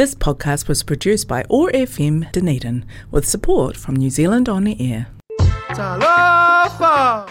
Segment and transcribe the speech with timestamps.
[0.00, 4.74] This podcast was produced by OAR FM Dunedin with support from New Zealand On the
[4.80, 5.08] Air.
[5.76, 7.28] Talofa!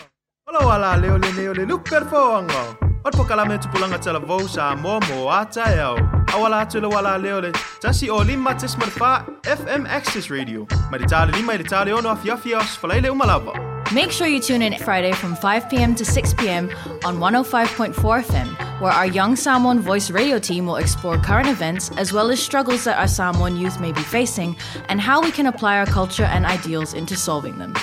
[0.48, 2.78] Ola wala leo le leo le luper foanga.
[3.04, 5.98] Ot po kala me tupulanga tala vo sa mo mo ata yao.
[6.28, 7.52] Awala atu le wala leo le
[7.82, 10.68] tasi o lima tis FM Access Radio.
[10.92, 13.69] Ma di tali lima di tali ono afi afi os falaile umalava.
[13.92, 15.96] Make sure you tune in Friday from 5 p.m.
[15.96, 16.70] to 6 p.m.
[17.04, 22.14] on 105.4 FM, where our Young Samoan Voice radio team will explore current events as
[22.14, 24.56] well as struggles that our Samoan youth may be facing
[24.90, 27.74] and how we can apply our culture and ideals into solving them.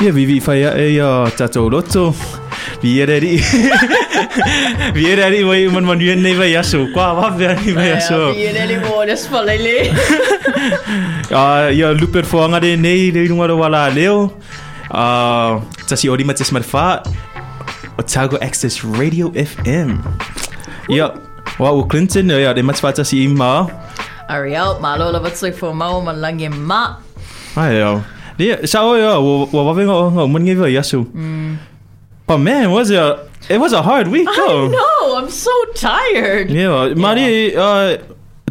[0.00, 2.43] Ia vivi fai a e a tatou loto.
[2.84, 3.40] Vi e reri.
[4.92, 6.84] Vi e reri wai man man yuen nei vai aso.
[6.92, 8.36] Kwa wa vea ni vai aso.
[11.32, 14.36] Ah, ia luper foanga de nei le runga ro wala leo.
[14.92, 17.00] Ah, tasi ori mates marfa.
[17.96, 20.04] Otago Access Radio FM.
[20.92, 21.08] Ia,
[21.56, 23.64] wa u Clinton, ia, de mats fata si ima.
[24.28, 27.00] Ariel, malo la wat for mau man langi ma.
[27.56, 28.04] Ai, ia.
[28.36, 31.08] Dia, sa o ia, wa wa venga o ngau man ngai vai aso.
[32.26, 34.68] But man, was it a, it was a hard week though.
[34.68, 36.50] know, I'm so tired.
[36.50, 37.98] Yeah, mari uh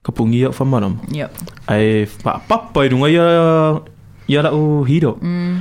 [0.02, 0.98] kapungi o famanam.
[1.14, 1.30] Yep.
[1.70, 3.08] ai pa papa i runga
[4.28, 5.18] ia ia la o hiro.
[5.22, 5.58] Mm.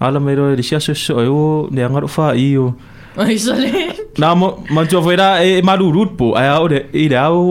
[0.00, 2.74] ala me ro de sia so so o ne anga fa i o
[3.16, 3.68] Ai sale.
[4.18, 7.42] na mo man tu foi e malu rut po ai o de i da o.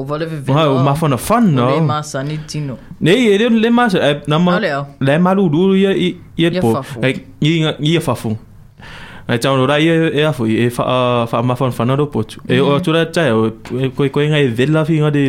[0.00, 2.76] O vale ve o ma fa na fan Le no masa ni tino.
[3.00, 4.58] ne i de le mas e na ma
[5.00, 8.36] le malu ru ia ia Ia po ai i i fa fu
[9.28, 12.06] ai tau no rai e a fu e fa fa ma fa fa na ro
[12.06, 13.50] po e o tu ra tai o
[13.96, 15.22] ko ko ngai vela fi nga de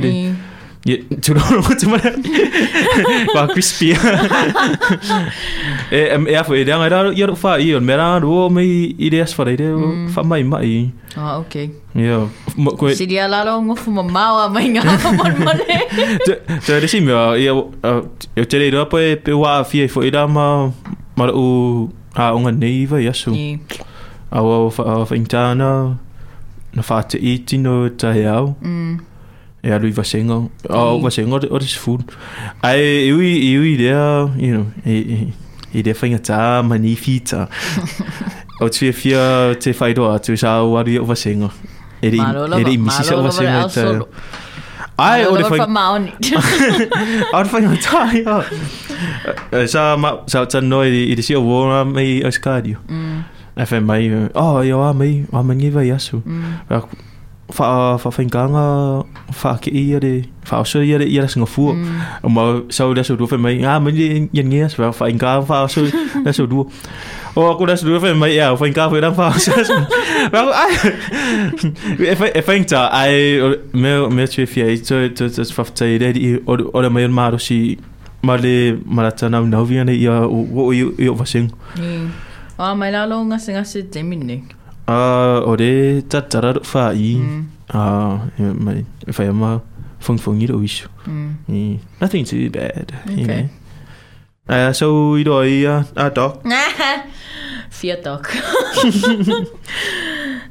[0.88, 2.12] de I Ja, tu know what to mana.
[3.36, 3.92] Ba crispy.
[5.92, 8.64] Eh em ja foi dan era ia fa i on mera ro me
[9.00, 9.68] ideas fa ide
[10.14, 10.92] fa mai mai.
[11.16, 11.70] Ah, okay.
[11.96, 12.28] Ja,
[12.78, 14.84] ko Si dia lalo ngofu mamawa mai nga
[15.16, 15.66] mon mole.
[16.26, 16.34] te
[16.80, 17.52] te si me ia
[18.36, 20.72] eu te ro pe pe wa fi fo ida ma
[21.16, 23.32] ma u ha unga nei va yasu.
[23.34, 23.60] I
[24.32, 25.96] A wa fa fa intana
[26.76, 28.56] na fa te itino ta yao.
[28.62, 29.07] mm.
[29.68, 30.50] E a lui va sengo.
[30.70, 31.02] O Mm.
[31.04, 32.02] va sengo o dis food.
[32.64, 32.80] Ai
[33.12, 35.28] eu eu idea, you know, e
[35.74, 37.50] e de fainga ta manifita.
[38.62, 41.52] o te fia te fai do tu sa o ari o va sengo.
[42.02, 43.84] E di Malo e di misi sa o va sengo ta.
[44.98, 46.14] Ai o de fa fai maoni.
[47.34, 48.36] o de fainga ta ya.
[49.68, 52.78] Sa ma sa ta no i de si o wona mai o skadio.
[52.88, 53.20] Mm.
[53.58, 56.24] E fa mai oh yo a mai a mangi va yasu.
[57.48, 57.54] Mm.
[57.56, 58.64] fa fa fainganga
[59.32, 61.72] fa ke ia de fa so ia de ia singa fu
[62.24, 65.42] o ma so da so do fe mai ah men ye nge fa fa inga
[65.48, 65.86] fa so
[66.26, 66.68] da so do
[67.36, 69.52] o ko da so do fe mai ya fa inga fa da fa so
[70.34, 70.74] fa ai
[72.12, 73.16] e fa e fainta ai
[73.74, 76.90] me me che fi ai to to to fa ta ide di o o da
[76.90, 77.78] mai ma ro si
[78.28, 81.48] ma le marata na na vi ne ia o o i o va sing
[81.80, 82.08] I.
[82.60, 84.42] Ah, mai lalo ngase ngase te mine.
[84.88, 87.12] O de ta ta fa i
[89.12, 89.60] fa ma
[90.00, 90.88] fung fung i do isu
[92.02, 93.42] nothing too bad, you Okay.
[93.44, 93.50] know.
[94.50, 96.40] Uh, so i do i uh, a doc.
[97.70, 98.24] Fear dog.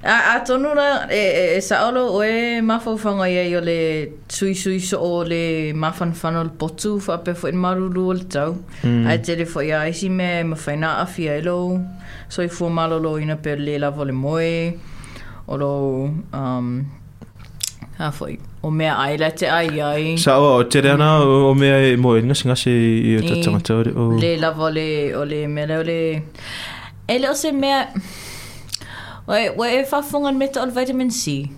[0.06, 3.60] A, a tonu na, e, e, e sa olo o e mawhawhanga ia i o
[3.60, 3.78] le
[4.28, 8.14] sui sui so o le mawhan whana le potu wha pe fo in maruru o
[8.14, 8.56] le tau.
[8.84, 9.06] Mm.
[9.06, 11.80] Ai te le fo ia isi me ma whaina a fia ilo.
[12.28, 14.52] So i fua malolo ina pe le lavo le moe.
[15.48, 15.70] O lo,
[16.34, 16.84] um,
[17.98, 18.38] ha foi.
[18.62, 20.16] O mea aila te ai ai.
[20.18, 22.70] Sa o te reana o mea e mo e ngasi ngasi
[23.10, 24.06] i o I- tatanga tau o...
[24.18, 26.00] Le lava le, o le mea o le...
[27.06, 27.86] E le o se mea...
[29.28, 31.48] Oe, oe e whafungan me o le vitamin C.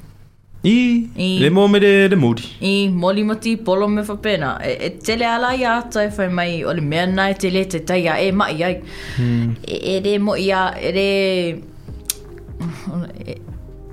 [0.65, 2.43] I, I- le mo me de moody.
[2.61, 4.59] I moli mati polo me whapena.
[4.65, 7.65] E, e tele ala i ata e whai mai o le mea nai te le
[7.67, 8.83] te tai a e mai ai.
[9.67, 11.63] E, e re mo ia, e re...
[13.27, 13.41] E,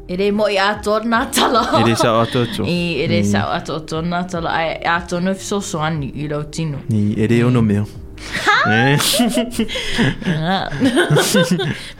[0.07, 1.63] E re mo i ato nā tala.
[1.79, 2.63] E re sa ato ato.
[2.69, 4.51] I e re sa ato ato nā tala.
[4.53, 6.77] Ai ato no so so ani i rau tino.
[6.89, 7.63] Ni e re ono
[8.65, 8.95] mea.
[8.95, 8.97] Eh,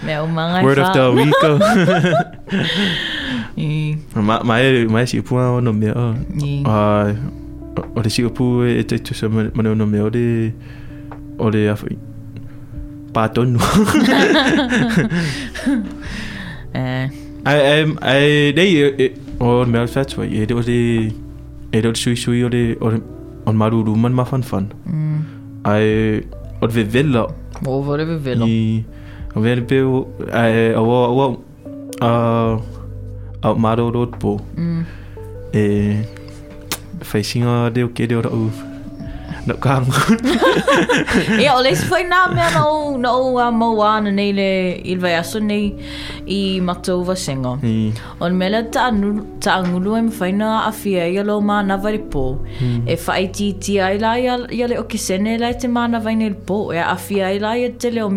[0.05, 1.33] Me o mangai Word of the week.
[1.43, 1.59] oh.
[3.57, 5.93] I, Ma ma e ma e si pua ono mea.
[5.95, 6.15] oh.
[6.41, 6.63] i.
[6.65, 7.15] Ai,
[7.77, 10.53] o- o le si upu e te tu sa mana ono mea o le
[11.37, 11.97] o le awhi.
[13.15, 13.59] Pātonu.
[16.73, 17.09] Eh,
[17.45, 21.13] Ai, ai, ai, nei, e- e- o mea fatua, e re o le,
[21.71, 23.01] e re o le sui sui o le, o le,
[23.45, 24.67] o le maruru man ma fan fan.
[24.85, 25.19] mm.
[25.65, 26.21] Ai,
[26.61, 27.27] o le vevela,
[27.65, 28.45] O vore ve velo.
[28.47, 28.85] i,
[29.35, 31.43] o vele pe o, ai, o, o, o,
[32.01, 32.09] a,
[33.41, 34.83] a maro rot po, Mm.
[35.53, 35.63] e,
[37.11, 38.49] whaisinga de o kere o rau,
[39.47, 39.85] no kang
[41.43, 45.15] e o les foi na me no no a mo wan nei le il vai
[45.15, 45.73] aso nei
[46.27, 48.21] i matova singo mm.
[48.21, 49.09] on mela ta anu
[49.39, 52.25] ta angulu em foi na a fia lo ma na vai po
[52.85, 54.37] e fai ti ti ai la ya
[54.71, 57.39] le o ki sene la te ma na vai nel po e a fia ai
[57.39, 58.11] la ya te le o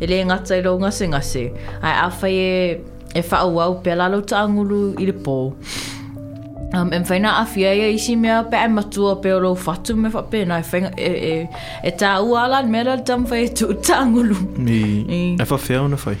[0.00, 1.44] e le ngata i lo ngase ngase.
[1.82, 2.80] Ai a fai e
[3.14, 5.54] e fa o wau pela lo ta angulu i il po
[6.72, 9.96] Um, e whaina a fia ia isi mea pe ai matua pe o lo fatu
[9.96, 11.48] me whape na e, whainga, e, e,
[11.82, 14.36] e tā ua ala mea la tam whai e tu ta angulu.
[14.62, 14.78] i,
[15.16, 15.20] I.
[15.34, 16.14] e wha whea ona whai.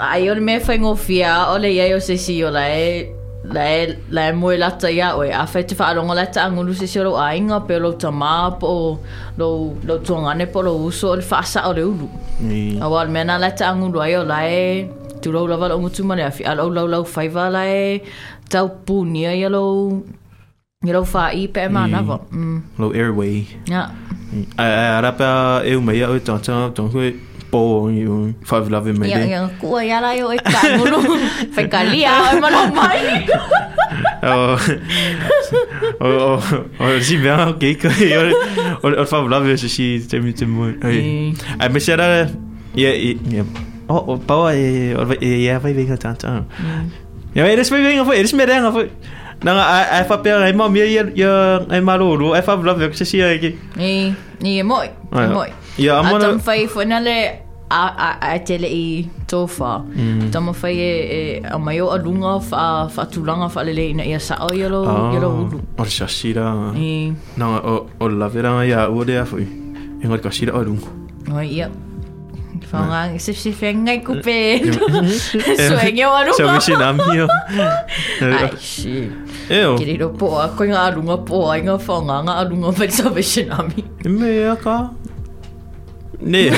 [0.00, 3.12] Ai o le mea whai ngofia, ole le iai o se si o la e
[3.44, 5.28] la e, la e moe lata ia oe.
[5.28, 7.90] A whai te whaaronga la ta angulu se si o lo ainga, pe o lo
[8.00, 8.70] tamā po
[9.36, 9.50] lo,
[9.84, 12.08] lo tuangane po lo uso o le whaasa o le ulu.
[12.48, 14.88] I, Awa ole le mea na la ta ai o la e
[15.20, 16.44] tu lau lava ngutu mare afi.
[16.44, 18.00] A lau lau lau whaiva la e
[18.50, 19.64] tau pūnia i alo
[20.84, 22.20] i alo wha i pe e mānawa.
[22.32, 22.60] Mm.
[22.82, 23.44] low airway.
[23.70, 23.88] Ja.
[24.56, 25.28] Ai, ai, arapa
[25.66, 27.12] e umei au e tata, tō hui,
[27.50, 27.60] pō
[27.90, 29.28] i u, whawilave mai Ia, de.
[29.28, 31.00] ia, kua ia lai o e ka angulu.
[31.56, 33.00] Whai ka lia o e mana mai.
[34.20, 34.34] O,
[36.00, 36.38] o, o,
[36.86, 38.22] o, si mea, keika, o,
[38.86, 40.76] o, o whawilave se si te mi te mui.
[40.82, 42.30] Ai, ai, me se ara,
[42.74, 43.44] ia, ia,
[43.88, 46.46] o, o, paua e, o, e, ia, vai venga tata.
[46.62, 48.90] Ia, e res vai venga foi, e res me renga foi.
[49.42, 53.22] Nanga, ai, ai, whapea, ai, mau mea, ia, ia, ai, maroro, ai, whawilave, se si
[53.22, 53.50] ai ki.
[53.76, 55.48] Ni, ni e moi, Ai, e moi.
[55.78, 57.16] ia, A amona- tam whai whana le
[57.70, 59.78] a, a, a tele i tō wha.
[59.96, 60.28] Mm.
[60.30, 64.20] Tama whai e, e a mai o alunga wha, wha tulanga wha lele ina ia
[64.20, 64.84] sa o yelo,
[65.14, 65.60] yelo ulu.
[65.78, 66.74] O le sasira.
[66.76, 69.48] I, Nanga, o, o le laveranga ia ua rea foi.
[70.02, 70.88] E ngai ka sira o rungu.
[71.32, 71.70] oi ia.
[72.70, 74.36] Whaunga, se se whengai kupe.
[75.58, 76.60] Suenge o alunga.
[76.60, 77.28] So nami o.
[78.22, 78.50] Ai,
[79.78, 83.10] Kiri ro po a koe ngā alunga po a ngā whaunga ngā alunga mai sa
[83.10, 83.84] Vishinami.
[84.04, 84.76] E mea ka.
[86.20, 86.50] Ne.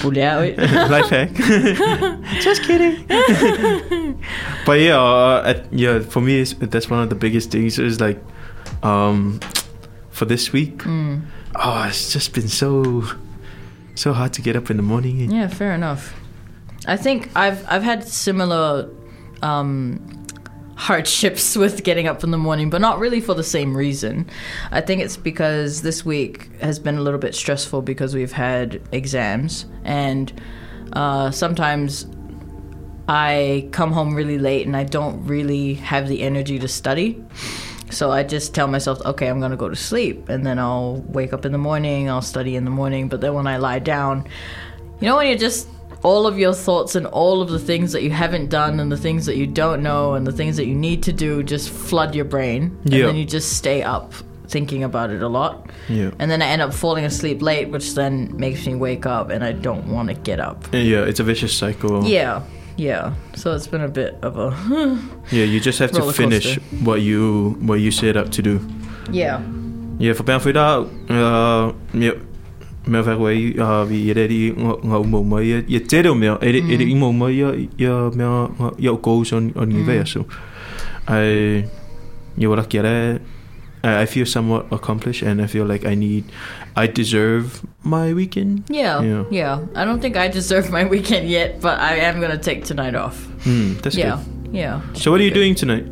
[0.00, 0.54] Pulea oi.
[0.88, 1.34] Life hack.
[2.44, 3.04] Just kidding.
[4.66, 8.20] but yeah, uh, at, yeah, for me, that's one of the biggest things is like,
[8.82, 9.40] um,
[10.10, 11.22] for this week, Mm.
[11.56, 13.02] oh, it's just been so,
[13.94, 15.30] so hard to get up in the morning.
[15.30, 16.14] Yeah, fair enough.
[16.86, 18.90] I think I've I've had similar
[19.42, 20.26] um,
[20.76, 24.28] hardships with getting up in the morning, but not really for the same reason.
[24.70, 28.80] I think it's because this week has been a little bit stressful because we've had
[28.92, 30.32] exams, and
[30.92, 32.06] uh, sometimes
[33.08, 37.22] I come home really late and I don't really have the energy to study.
[37.90, 41.32] So I just tell myself, okay, I'm gonna go to sleep, and then I'll wake
[41.32, 43.08] up in the morning, I'll study in the morning.
[43.08, 44.26] But then when I lie down,
[45.00, 45.68] you know, when you're just
[46.02, 48.96] all of your thoughts and all of the things that you haven't done and the
[48.96, 52.14] things that you don't know and the things that you need to do just flood
[52.14, 54.12] your brain, and then you just stay up
[54.46, 55.70] thinking about it a lot.
[55.88, 56.10] Yeah.
[56.18, 59.42] And then I end up falling asleep late, which then makes me wake up and
[59.42, 60.66] I don't want to get up.
[60.72, 62.04] Yeah, it's a vicious cycle.
[62.04, 62.42] Yeah,
[62.76, 63.12] yeah.
[63.34, 64.50] So it's been a bit of a
[65.30, 68.60] Yeah, you just have to finish what you what you set up to do.
[69.12, 69.40] yeah.
[69.98, 72.10] Ja, for ben for da uh me
[72.86, 76.38] me ver wei uh vi er di nga mo mo ye ye tero me er
[76.42, 78.24] er i mo mo ye ye me
[78.78, 80.26] ye goes on on universo.
[81.06, 81.64] I
[82.36, 83.20] you what I
[83.84, 86.24] I I feel somewhat accomplished and I feel like I need
[86.76, 87.46] I deserve
[87.84, 88.64] my weekend.
[88.68, 89.24] Yeah, Yeah.
[89.30, 92.94] yeah, I don't think I deserve my weekend yet, but I am gonna take tonight
[92.94, 93.16] off.
[93.44, 94.54] Hmm, that's yeah, good.
[94.56, 94.80] yeah.
[94.94, 95.84] So what are you doing tonight?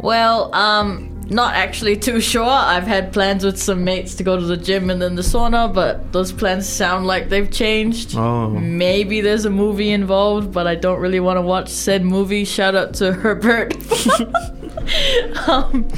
[0.00, 2.44] Well, um, not actually too sure.
[2.44, 5.72] I've had plans with some mates to go to the gym and then the sauna,
[5.72, 8.16] but those plans sound like they've changed.
[8.16, 8.50] Oh.
[8.50, 12.44] Maybe there's a movie involved, but I don't really want to watch said movie.
[12.44, 13.74] Shout out to Herbert.
[15.48, 15.88] um,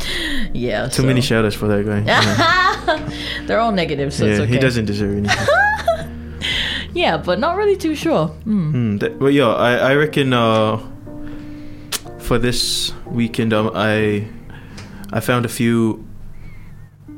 [0.55, 0.87] yeah.
[0.89, 2.05] Too so- many shout outs for that guy.
[2.89, 3.11] Yeah,
[3.47, 4.53] They're all negative, so it's yeah okay.
[4.55, 5.47] he doesn't deserve anything.
[6.95, 8.29] yeah, but not really too sure.
[8.47, 8.71] Mm.
[8.73, 10.79] Hmm, that, well, yeah, I, I reckon uh,
[12.19, 14.27] for this weekend, um, I
[15.13, 16.05] I found a few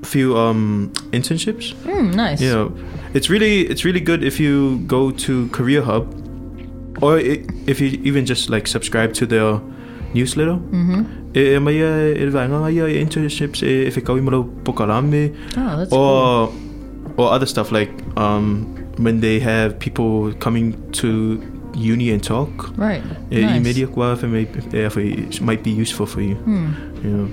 [0.03, 1.75] few um internships.
[1.85, 2.41] Mm, nice.
[2.41, 2.69] Yeah,
[3.15, 6.07] it's really it's really good if you go to Career Hub,
[7.03, 9.61] or if you even just like subscribe to their
[10.15, 10.57] newsletter.
[10.73, 11.03] Mm-hmm.
[11.37, 15.31] E mai e e vai nga ia e internships e e whekau i maro pokarame
[15.57, 15.99] Oh, that's cool.
[16.01, 16.53] or
[17.17, 18.67] or other stuff like um
[18.99, 21.39] when they have people coming to
[21.75, 22.77] uni and talk.
[22.77, 23.03] Right.
[23.31, 23.63] E, I nice.
[23.65, 24.89] media kwa fe may fe
[25.41, 26.35] might be useful for you.
[26.35, 26.75] Hmm.
[27.05, 27.29] You know.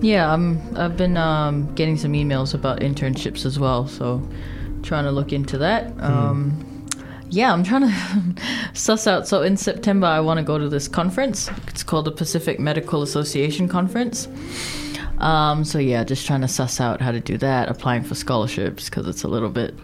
[0.00, 0.60] Yeah, I'm.
[0.76, 4.26] I've been um, getting some emails about internships as well, so
[4.82, 5.92] trying to look into that.
[6.00, 6.86] Um,
[7.30, 8.42] yeah, I'm trying to
[8.74, 9.26] suss out.
[9.26, 11.50] So in September, I want to go to this conference.
[11.66, 14.28] It's called the Pacific Medical Association Conference.
[15.18, 17.68] Um, so yeah, just trying to suss out how to do that.
[17.68, 19.74] Applying for scholarships because it's a little bit,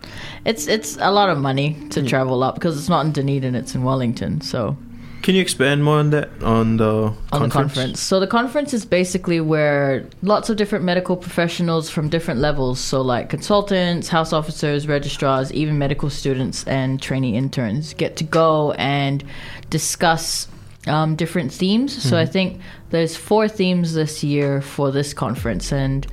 [0.44, 3.74] it's it's a lot of money to travel up because it's not in Dunedin, it's
[3.74, 4.40] in Wellington.
[4.40, 4.76] So
[5.24, 7.40] Can you expand more on that on the on conference?
[7.40, 8.00] the conference.
[8.00, 13.00] So the conference is basically where lots of different medical professionals from different levels, so
[13.00, 19.24] like consultants, house officers, registrars, even medical students and trainee interns get to go and
[19.70, 20.46] discuss
[20.86, 22.02] um, different themes.
[22.02, 26.06] So I think there's four themes this year for this conference, and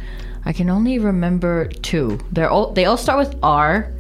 [0.45, 2.17] I can only remember two.
[2.31, 3.91] They're all they all start with R.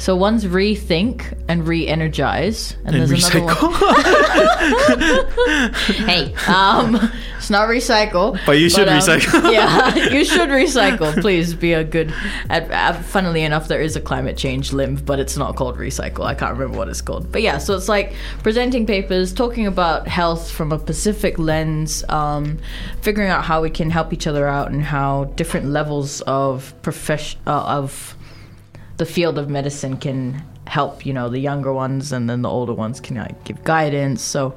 [0.00, 3.74] So one's rethink and re-energize, and, And there's another one.
[6.08, 8.40] hey, um, it's not recycle.
[8.46, 9.52] But you should um, recycle.
[9.52, 11.20] yeah, you should recycle.
[11.20, 12.14] Please be a good.
[13.04, 16.24] Funnily enough, there is a climate change limb, but it's not called recycle.
[16.24, 17.30] I can't remember what it's called.
[17.30, 22.56] But yeah, so it's like presenting papers, talking about health from a Pacific lens, um,
[23.02, 27.38] figuring out how we can help each other out, and how different levels of profession
[27.46, 28.16] uh, of
[29.00, 30.18] the field of medicine can
[30.66, 34.22] help you know the younger ones and then the older ones can like, give guidance
[34.22, 34.54] so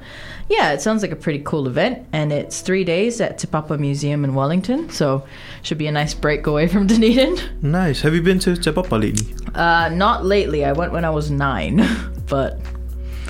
[0.48, 3.76] yeah it sounds like a pretty cool event and it's three days at Te Papa
[3.78, 5.26] Museum in Wellington so
[5.62, 8.02] should be a nice break away from Dunedin nice.
[8.02, 9.34] Have you been to Te Papa lately?
[9.56, 11.82] uh, not lately I went when I was nine
[12.28, 12.60] but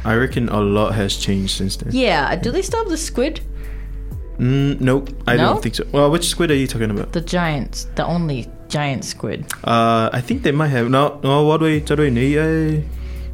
[0.05, 1.89] I reckon a lot has changed since then.
[1.95, 3.41] yeah do they still have the squid
[4.39, 5.43] Mm, nope, I No?
[5.53, 5.85] don't think so.
[5.93, 7.13] Well, which squid are you talking about?
[7.13, 10.87] the giants the only giant squid Uh, I think they might have.
[10.91, 11.81] No, no, what way?
[11.81, 12.11] What way?
[12.11, 12.83] Ni eh?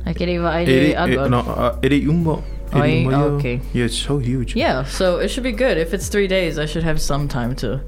[0.06, 1.28] I can even I Eri, I'd eh, go.
[1.28, 2.34] no, uh, eri umbo.
[2.72, 3.36] Oh, Eri umbo, yeah.
[3.36, 3.56] okay.
[3.72, 4.54] Yeah, it's so huge.
[4.56, 5.76] Yeah, so it should be good.
[5.84, 7.80] If it's three days, I should have some time to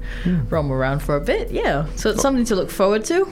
[0.49, 1.51] roam around for a bit.
[1.51, 3.27] Yeah, so it's something to look forward to.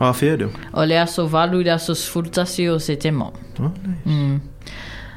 [0.00, 0.52] Ah, fair though.
[0.74, 3.32] O le aso valu le aso sfurtasi o se temo.
[3.60, 4.06] Oh, nice.
[4.06, 4.40] Mm.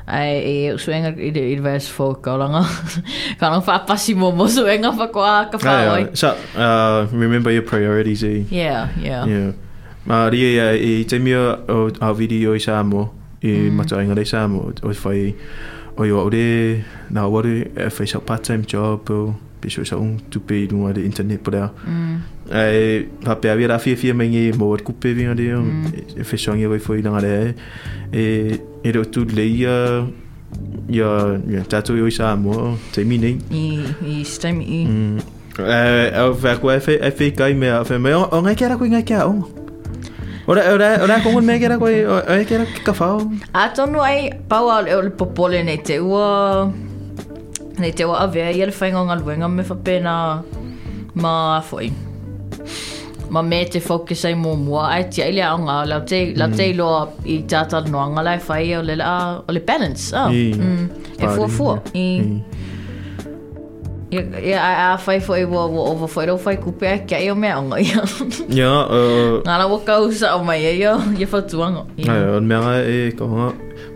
[0.07, 2.61] Ai e suenga i le i vers fo kaulanga.
[3.39, 5.89] Kana whapasi mo mo suenga wha koa ka yeah.
[5.89, 6.17] whaoi.
[6.17, 8.45] So, uh, remember your priorities, eh?
[8.49, 9.25] Yeah, yeah.
[9.25, 9.51] Yeah.
[10.05, 13.09] Ma ria ia e te mea o a video i Samoa
[13.41, 15.33] i mata inga rei Samoa o whai
[15.97, 20.55] o i ore na ware e whai sa part-time job o piso sa un tupe
[20.55, 21.69] i runga de internet po rea.
[21.87, 22.17] Mm.
[22.51, 26.37] E hape avia ra fia fia mai ngi mo ar kupe vinga de e whai
[26.37, 27.53] songi wai whai nanga rea
[28.13, 29.75] e e ro tu le ia
[30.89, 31.09] ia
[31.49, 33.39] ia tatu i Samoa te minei.
[33.51, 33.65] I,
[34.05, 34.85] i stem i.
[34.85, 35.19] Mm.
[35.57, 38.77] Eh, au fa ko e fe e fe kai me fe me o ngai kera
[38.77, 39.47] ko ngai kera o.
[40.47, 43.07] Ora ora ora ko me kera ko o e kera ka fa.
[43.53, 46.69] A tonu ai pau au le popole nei te ua
[47.79, 50.15] nei te ua avea i le whainga ngā luenga me whapena
[51.15, 51.91] ma foi.
[53.29, 56.71] Ma me te ai mō mua ai te aile au ngā lau te, lau te
[56.73, 60.13] loa i tātara noanga lai whai o le, la, o le balance.
[60.13, 60.29] Oh.
[60.29, 60.53] I.
[60.53, 60.89] Mm.
[61.19, 61.79] E fua fua.
[61.93, 62.05] I.
[64.13, 66.99] Ia, ia, a, a whai fo i wa wa ova whai rau whai kupe ai
[67.09, 68.05] kia i o mea anga ia.
[68.61, 71.87] Ja, uh Ngā la waka usa o mai ia ia, ia whatuanga.
[71.97, 72.09] I.
[72.13, 73.51] ai on me e ko nga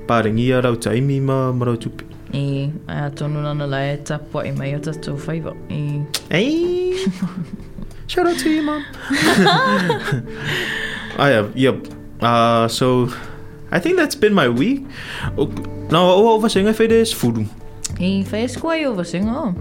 [0.09, 2.08] paringi a rau taimi ma ma rau tupi.
[2.33, 5.53] I a tonu nana lai e tapua i mai o tatou whaiva.
[5.69, 7.05] I Hey.
[8.07, 8.83] Shout out to you, mom.
[11.17, 11.87] I have, yep.
[12.21, 13.09] Uh, so
[13.71, 14.85] I think that's been my week.
[15.37, 15.51] O-
[15.91, 17.45] No, o o vasenga fe des furu.
[17.99, 19.53] I whai skua i o wasinga o.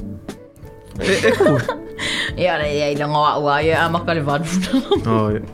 [1.00, 1.56] E e ko.
[2.42, 4.20] Ia rei ei langa wa ua ia a maka le.
[5.08, 5.44] Oh, yeah.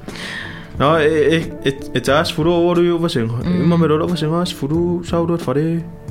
[0.78, 3.38] No, e, e, e, e te as furu o oru i o vasenga.
[3.44, 3.62] Mm.
[3.62, 5.60] E ma me rora vasenga as furu sauro at whare.
[5.62, 6.03] E, e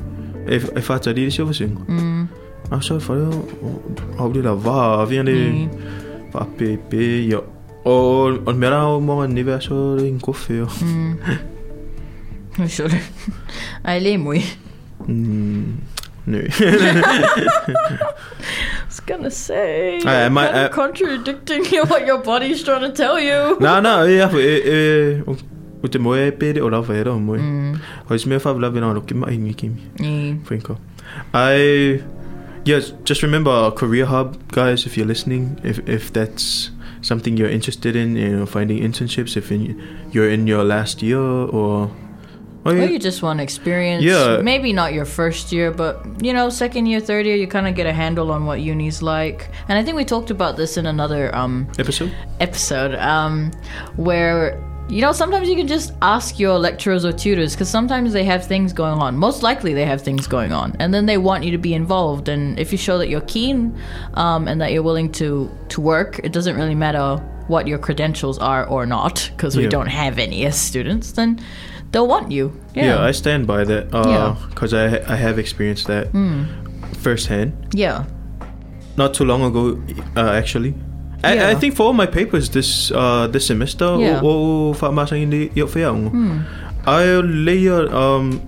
[0.46, 1.80] whatari si o vasenga.
[1.88, 2.28] Mm.
[2.70, 3.78] A sa whare o
[4.18, 5.68] au di la va, a via le
[6.32, 7.40] wha pe pe, ia.
[7.84, 7.92] O,
[8.46, 10.66] o mera o mga nive aso in kofe o.
[10.80, 11.18] Mm.
[12.68, 13.00] Sure.
[13.84, 14.40] Ai le mui.
[15.08, 15.74] Mm,
[16.26, 16.38] no.
[16.38, 16.46] I
[18.86, 20.00] was gonna say.
[20.06, 23.58] Ai, you're my- kind of uh, contradicting what your body's trying to tell you.
[23.60, 25.22] Na, na, e afu, e,
[25.84, 27.38] o, o te moe e pere o lava era o moe.
[28.08, 29.82] Hoi se mea whawalawe nā roki mai ngi kimi.
[30.00, 30.78] Mm.
[31.34, 32.02] I
[32.64, 34.86] yes, just remember Career Hub, guys.
[34.86, 36.70] If you're listening, if if that's
[37.02, 39.36] something you're interested in, you know, finding internships.
[39.36, 39.76] If in,
[40.12, 41.90] you're in your last year or, or
[42.64, 44.02] Or you- you just want experience.
[44.02, 44.40] Yeah.
[44.40, 47.74] Maybe not your first year, but you know, second year, third year, you kind of
[47.74, 49.50] get a handle on what uni's like.
[49.68, 52.10] And I think we talked about this in another um, episode.
[52.40, 53.50] episode um,
[53.96, 54.56] where
[54.88, 58.46] you know sometimes you can just ask your lecturers or tutors because sometimes they have
[58.46, 61.50] things going on most likely they have things going on and then they want you
[61.50, 63.74] to be involved and if you show that you're keen
[64.14, 67.16] um, and that you're willing to to work it doesn't really matter
[67.48, 69.70] what your credentials are or not because we Yeah.
[69.70, 71.40] don't have any as students then
[71.92, 74.36] they'll want you Yeah, yeah I stand by that Yeah.
[74.50, 76.08] because I I have experienced that
[77.02, 77.52] firsthand.
[77.72, 78.04] yeah
[78.96, 79.80] Not too long ago,
[80.16, 80.74] uh, actually.
[81.24, 84.20] I, I think for all my papers this uh, this semester, Yeah.
[84.22, 84.72] o o
[85.16, 86.10] hindi yo whiang.
[86.86, 88.40] I layer um.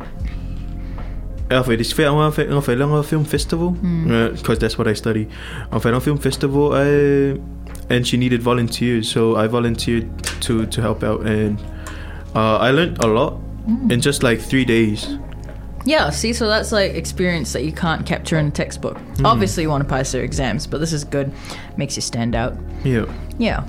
[1.51, 2.33] Ja, for this film, I'm
[2.93, 3.71] a film festival
[4.35, 5.29] because that's what I study.
[5.71, 7.39] I'm a film festival, I,
[7.89, 10.11] and she needed volunteers, so I volunteered
[10.43, 11.63] to to help out, and
[12.35, 13.39] uh, I learned a lot
[13.91, 15.07] in just like three days.
[15.87, 18.99] Yeah, see, so that's like experience that you can't capture in a textbook.
[19.25, 21.33] Obviously, you want to pass your exams, but this is good.
[21.77, 22.57] Makes you stand out.
[22.85, 23.07] Yeah.
[23.39, 23.65] Yeah.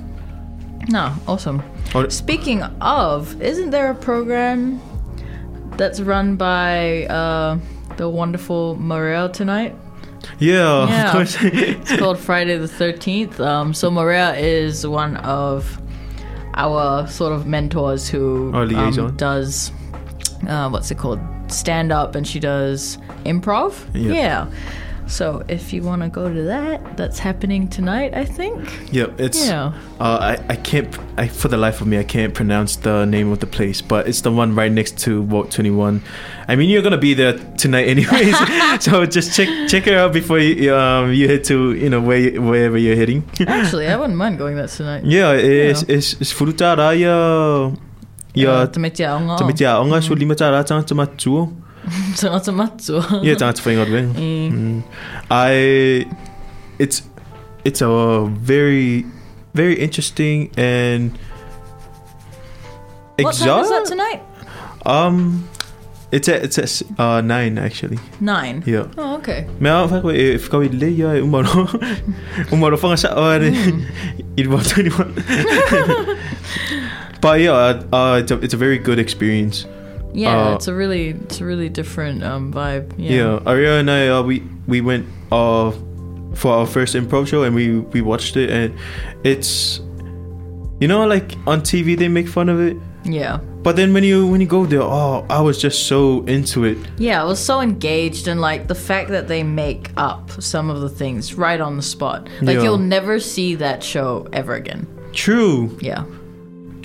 [0.88, 1.62] No, awesome.
[1.94, 4.80] Oh, Speaking of, isn't there a program
[5.76, 7.58] that's run by uh,
[7.96, 9.74] the wonderful Maria tonight?
[10.40, 11.06] yeah, Yeah.
[11.06, 11.36] of course.
[11.40, 13.38] It's called Friday the 13th.
[13.38, 15.80] Um, so Maria is one of
[16.54, 19.70] our sort of mentors who um, does,
[20.48, 21.20] uh, what's it called?
[21.52, 23.84] Stand up and she does improv.
[23.94, 24.12] Yeah.
[24.12, 24.46] yeah.
[25.06, 28.92] So if you want to go to that, that's happening tonight, I think.
[28.92, 29.46] Yep, it's.
[29.48, 29.72] Yeah.
[29.98, 30.94] Uh, I I can't.
[31.16, 34.06] I for the life of me I can't pronounce the name of the place, but
[34.06, 36.02] it's the one right next to Vault Twenty One.
[36.46, 38.36] I mean, you're gonna be there tonight anyways,
[38.84, 42.18] so just check check it out before you um you head to you know where
[42.18, 43.24] you- wherever you're heading.
[43.46, 45.04] Actually, I wouldn't mind going that tonight.
[45.06, 45.96] yeah, it's Yeah.
[45.96, 47.74] it's it's furuta raya.
[48.38, 50.94] Uh, Yeah, to meet you on to meet ya onga so lima tara tang to
[50.94, 51.48] matsu.
[52.16, 53.00] to matsu.
[53.22, 54.14] Yeah, tang to find out when.
[54.14, 54.82] Mm.
[55.30, 56.06] I
[56.78, 57.02] it's
[57.64, 59.04] it's a very
[59.54, 61.18] very interesting and
[63.18, 64.22] What time is that tonight?
[64.86, 65.48] Um,
[66.12, 67.98] it's at it's at uh nine actually.
[68.20, 68.62] Nine.
[68.64, 68.86] Yeah.
[68.96, 69.46] Oh, okay.
[69.58, 71.66] Me a fa ko e fa ko le ya umaro
[72.54, 73.10] umaro fa sa
[73.42, 73.50] ni
[74.36, 75.12] it was anyone.
[77.20, 79.66] But yeah, uh, uh, it's a it's a very good experience.
[80.14, 82.92] Yeah, Uh, it's a really, it's a really different um, vibe.
[82.96, 83.40] Yeah, Yeah.
[83.46, 85.70] Aria and I uh, we we went uh
[86.34, 88.72] for our first improv show and we we watched it and
[89.24, 89.80] it's
[90.80, 93.38] you know like on TV they make fun of it, Yeah.
[93.62, 96.78] but then when you when you go there, oh, I was just so into it.
[96.98, 100.80] Yeah, I was so engaged and like the fact that they make up some of
[100.80, 102.28] the things right on the spot.
[102.40, 102.62] Like Yeah.
[102.64, 104.86] you'll never see that show ever again.
[105.12, 106.04] True, Yeah.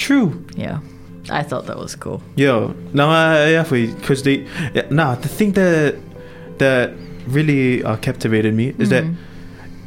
[0.07, 0.27] True.
[0.55, 0.79] Yeah.
[1.29, 2.19] I thought that was cool.
[2.35, 4.37] Yeah, no, I yeah, because they
[4.75, 5.15] yeah, nah.
[5.15, 5.95] The thing that
[6.57, 6.91] that
[7.27, 9.05] really uh, captivated me is that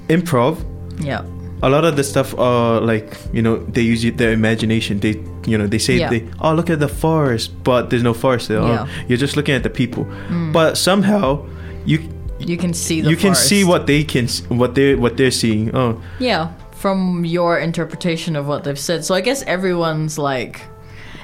[0.08, 0.56] improv.
[1.04, 1.22] Yeah.
[1.62, 5.00] A lot of the stuff are like you know they use their imagination.
[5.00, 5.14] They
[5.46, 6.10] you know they say Yeah.
[6.10, 8.60] they oh look at the forest, but there's no forest there.
[8.62, 8.86] Yeah.
[8.88, 10.04] Oh, you're just looking at the people.
[10.04, 10.52] mm.
[10.52, 11.44] But somehow
[11.84, 11.98] you
[12.38, 15.74] You can see the you can see what they can what they what they're seeing.
[15.74, 19.04] Oh Yeah, from your interpretation of what they've said.
[19.04, 20.60] So I guess everyone's like,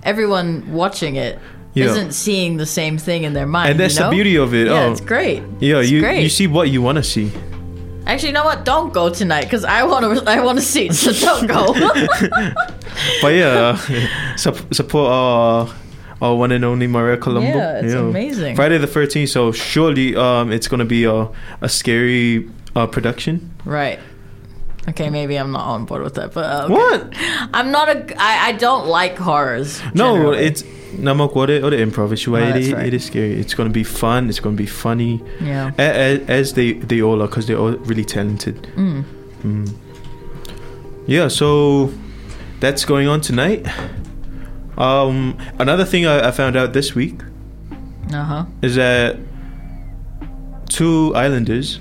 [0.02, 1.38] everyone watching it
[1.74, 1.94] Yeah.
[1.94, 3.70] not seeing the same thing in their mind.
[3.70, 4.10] and that's you know?
[4.10, 4.66] the beauty of it.
[4.66, 5.42] Yeah, oh it's great.
[5.60, 6.22] yeah, It's you great.
[6.22, 7.30] you see what you want to see.
[8.04, 8.64] Actually, you know what?
[8.64, 10.28] Don't go tonight because I want to.
[10.30, 10.94] I want to see it.
[10.94, 11.72] So don't go.
[13.22, 13.76] But yeah,
[14.36, 15.68] sup- support our
[16.20, 17.48] our one and only Maria Colombo.
[17.48, 18.54] Yeah, it's amazing.
[18.56, 19.30] Friday the thirteenth.
[19.30, 21.28] So surely, um, it's gonna be a
[21.60, 23.50] a scary uh production.
[23.64, 23.98] right.
[24.88, 26.74] Okay, maybe I'm not on board with that, but okay.
[26.74, 27.14] What?
[27.54, 28.04] I'm not a.
[28.20, 29.80] I, I don't like horrors.
[29.94, 30.38] No, generally.
[30.44, 30.64] it's
[30.98, 32.10] nama ko ore ore improv.
[32.12, 33.38] It's why Oh, it, it is scary.
[33.38, 34.28] It's gonna be fun.
[34.28, 35.22] It's gonna be funny.
[35.40, 35.70] yeah.
[35.78, 38.62] As, as they they all are, because they're all really talented.
[38.74, 39.04] Mm.
[39.44, 39.72] Mm.
[41.06, 41.92] Yeah, so
[42.60, 43.66] that's going on tonight.
[44.78, 47.20] Um, another thing I, I found out this week
[48.12, 48.44] Uh huh.
[48.62, 49.16] is that
[50.68, 51.78] two islanders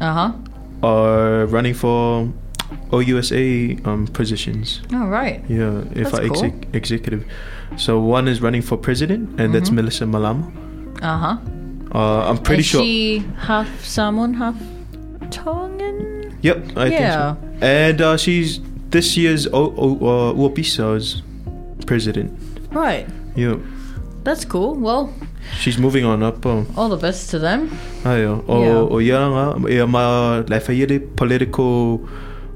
[0.00, 0.32] Uh huh.
[0.82, 2.28] Are running for
[2.92, 4.80] OUSA um, positions.
[4.94, 5.42] All right.
[5.48, 6.44] Yeah, if That's I cool.
[6.44, 7.24] exec- executive.
[7.76, 9.74] So one is running for president, and that's Mhm.
[9.74, 10.44] Melissa Malama.
[11.02, 11.36] Uh huh.
[11.94, 12.82] Uh, I'm pretty Is sure.
[12.82, 14.56] she half Samoan, half
[15.30, 16.36] Tongan?
[16.42, 16.98] Yep, I Yeah.
[16.98, 17.66] think so.
[17.66, 21.22] And uh, she's this year's o- o- uh, Uopisa's
[21.86, 22.32] president.
[22.72, 23.06] Right.
[23.36, 23.56] Yeah.
[24.24, 24.74] That's cool.
[24.74, 25.12] Well,
[25.58, 26.44] She's moving on up.
[26.46, 27.70] Um, all the best to them.
[28.04, 28.42] ayo.
[28.48, 28.94] O, Yeah.
[28.94, 32.00] o ia nga, ia ma lai whai political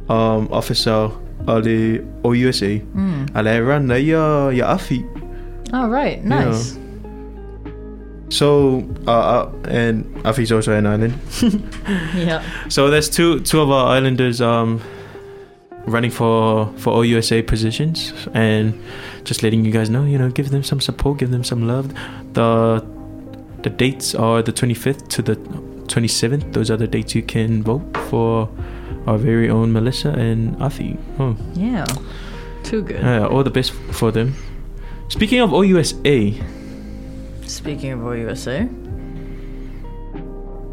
[0.08, 1.10] um, officer
[1.46, 2.80] a le OUSA.
[2.94, 3.30] Mm.
[3.34, 5.04] A le run na ia, ia afi.
[5.72, 6.24] All right.
[6.24, 6.78] Nice.
[8.28, 11.14] So, uh, uh, and Afi's also an island.
[12.16, 12.42] Yeah.
[12.68, 14.80] So there's two two of our islanders um
[15.86, 18.74] running for for OUSA positions and
[19.26, 21.92] just letting you guys know, you know, give them some support, give them some love.
[22.32, 22.80] The
[23.62, 25.34] the dates are the 25th to the
[25.90, 26.52] 27th.
[26.52, 28.48] Those are the dates you can vote for
[29.06, 30.96] our very own Melissa and Afi.
[31.18, 31.84] Oh, Yeah.
[32.62, 33.00] Too good.
[33.02, 34.34] yeah, all the best for them.
[35.08, 36.34] Speaking of OUSA,
[37.46, 38.68] Speaking of OUSA.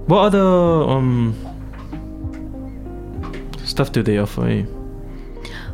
[0.07, 0.41] what other
[0.89, 1.33] um
[3.63, 4.45] stuff do they offer?
[4.47, 4.65] Eh?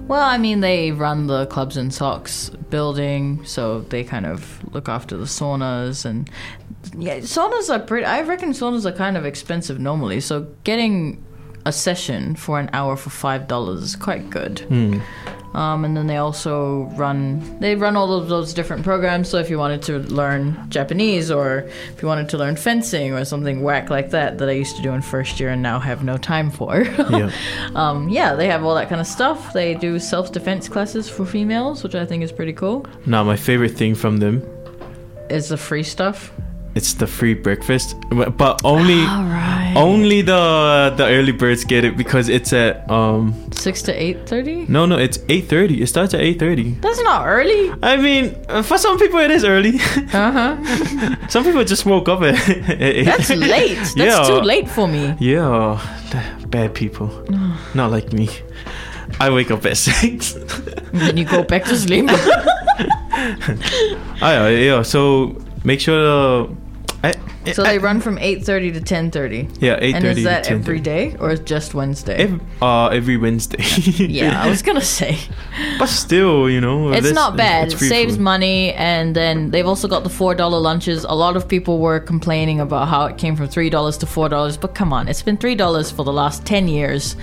[0.09, 4.89] Well, I mean, they run the clubs and Socs building, so they kind of look
[4.89, 6.27] after the saunas and
[6.97, 8.05] yeah, saunas are pretty.
[8.07, 11.23] I reckon saunas are kind of expensive normally, so getting
[11.63, 14.61] a session for an hour for five dollars is quite good.
[14.61, 14.99] Hmm.
[15.53, 19.29] Um, and then they also run they run all of those different programs.
[19.29, 23.25] So if you wanted to learn Japanese or if you wanted to learn fencing or
[23.25, 26.03] something whack like that that I used to do in first year and now have
[26.03, 26.83] no time for.
[27.09, 27.31] Yeah.
[27.75, 29.51] um, yeah, they have all that kind of stuff.
[29.53, 32.85] They do self defense classes for females, which I think is pretty cool.
[33.07, 34.43] Now, my favorite thing from them,
[35.29, 36.31] Is the free stuff.
[36.75, 37.95] It's the free breakfast,
[38.37, 39.73] but only right.
[39.75, 44.65] only the the early birds get it because it's at um Six to eight thirty.
[44.69, 45.81] no no it's eight thirty.
[45.81, 46.71] It starts at eight thirty.
[46.81, 47.71] That's not early.
[47.83, 49.75] I mean, uh, for some people it is early.
[50.13, 51.27] Uh huh.
[51.29, 52.37] some people just woke up at,
[52.69, 53.05] at.
[53.05, 53.75] That's late.
[53.77, 54.23] That's Yeah.
[54.27, 55.15] too late for me.
[55.19, 55.81] Yeah,
[56.47, 57.09] bad people.
[57.73, 58.29] Not like me.
[59.19, 60.35] I wake up at six.
[60.35, 62.05] And then you go back to sleep.
[62.11, 63.57] oh,
[64.21, 64.81] yeah, yeah.
[64.83, 66.47] So make sure.
[66.49, 66.55] Uh,
[67.01, 67.13] I,
[67.53, 69.47] so I- they run from eight thirty to ten thirty.
[69.61, 70.07] yeah eight thirty.
[70.09, 70.59] And is that to 10:30.
[70.59, 72.15] every day or just Wednesday?
[72.15, 73.63] Every, uh, every Wednesday.
[74.05, 75.17] yeah, I was gonna say
[75.79, 77.71] but still, you know, it's not bad.
[77.71, 78.21] it's It saves food.
[78.21, 81.05] money, and then they've also got the four dollar lunches.
[81.05, 84.27] A lot of people were complaining about how it came from three dollars to four
[84.27, 87.15] dollars, but come on, it's been three dollars for the last ten years,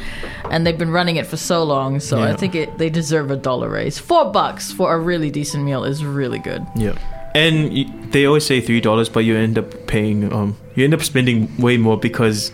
[0.50, 2.00] and they've been running it for so long.
[2.00, 3.98] So I think it, they deserve a dollar raise.
[3.98, 6.66] Four bucks for a really decent meal is really good.
[6.74, 6.96] Yeah,
[7.36, 10.32] and they always say three dollars, but you end up paying.
[10.32, 12.52] Um, you end up spending way more because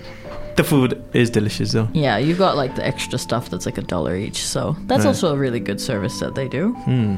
[0.56, 1.88] the food is delicious, though.
[1.92, 5.08] Yeah, you've got like the extra stuff that's like a dollar each, so that's Right.
[5.08, 6.72] also a really good service that they do.
[6.84, 7.16] Hmm.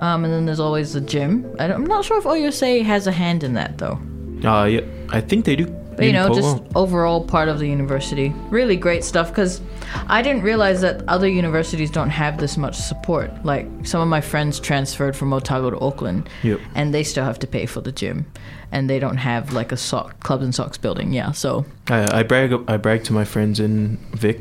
[0.00, 1.44] Um, and then there's always the gym.
[1.58, 3.98] I I'm not sure if OUSA has a hand in that though.
[4.44, 5.66] Uh, yeah, I think they do.
[5.98, 8.32] But you know, just overall part of the university.
[8.50, 9.60] Really great stuff because
[10.06, 13.30] I didn't realize that other universities don't have this much support.
[13.44, 16.60] Like some of my friends transferred from Otago to Auckland Yep.
[16.74, 18.26] and they still have to pay for the gym.
[18.70, 21.12] And they don't have like a sock clubs and Socs building.
[21.12, 22.52] Yeah, so I, I brag.
[22.68, 24.38] I brag to my friends in Vic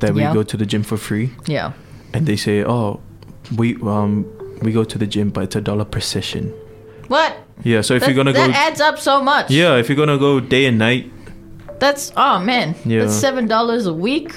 [0.00, 0.32] that we Yeah.
[0.34, 1.72] go to the gym for free, yeah.
[2.12, 3.00] and they say, "Oh,
[3.56, 4.26] we um
[4.60, 6.52] we go to the gym, but it's a dollar per session."
[7.08, 7.32] What?
[7.64, 9.50] Yeah, so if that, you're gonna that go, adds up so much.
[9.50, 11.10] yeah, if you're gonna go day and night,
[11.78, 12.74] That's oh man.
[12.84, 13.00] Yeah.
[13.00, 14.32] That's seven dollars a week.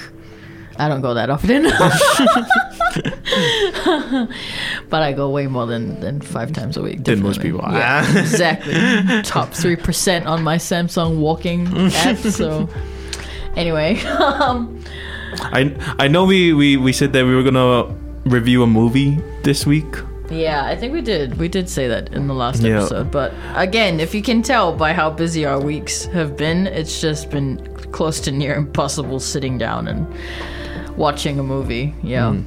[0.78, 1.62] I don't go that often.
[4.90, 7.04] but I go way more than, than five times a week.
[7.04, 7.60] Than most people.
[7.60, 8.18] Yeah, Ah.
[8.18, 8.74] exactly.
[9.22, 12.16] Top three percent on my Samsung walking app.
[12.18, 12.68] So
[13.56, 13.96] anyway.
[14.06, 14.82] Um,
[15.52, 17.84] I I know we, we we said that we were gonna
[18.24, 19.84] review a movie this week.
[20.30, 21.38] Yeah, I think we did.
[21.38, 22.76] We did say that in the last Yeah.
[22.80, 23.10] episode.
[23.10, 27.30] But again, if you can tell by how busy our weeks have been, it's just
[27.30, 27.58] been
[27.92, 30.06] close to near impossible sitting down and
[30.96, 31.94] watching a movie.
[32.02, 32.32] Yeah.
[32.32, 32.46] Mm.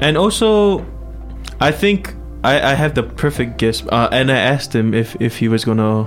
[0.00, 0.84] And also,
[1.60, 3.84] I think I, I have the perfect guest.
[3.90, 6.06] Uh, and I asked him if, if he was gonna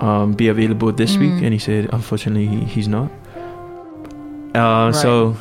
[0.00, 1.20] um, be available this Mm.
[1.20, 3.10] week, and he said unfortunately he, he's not.
[4.54, 5.36] Uh, So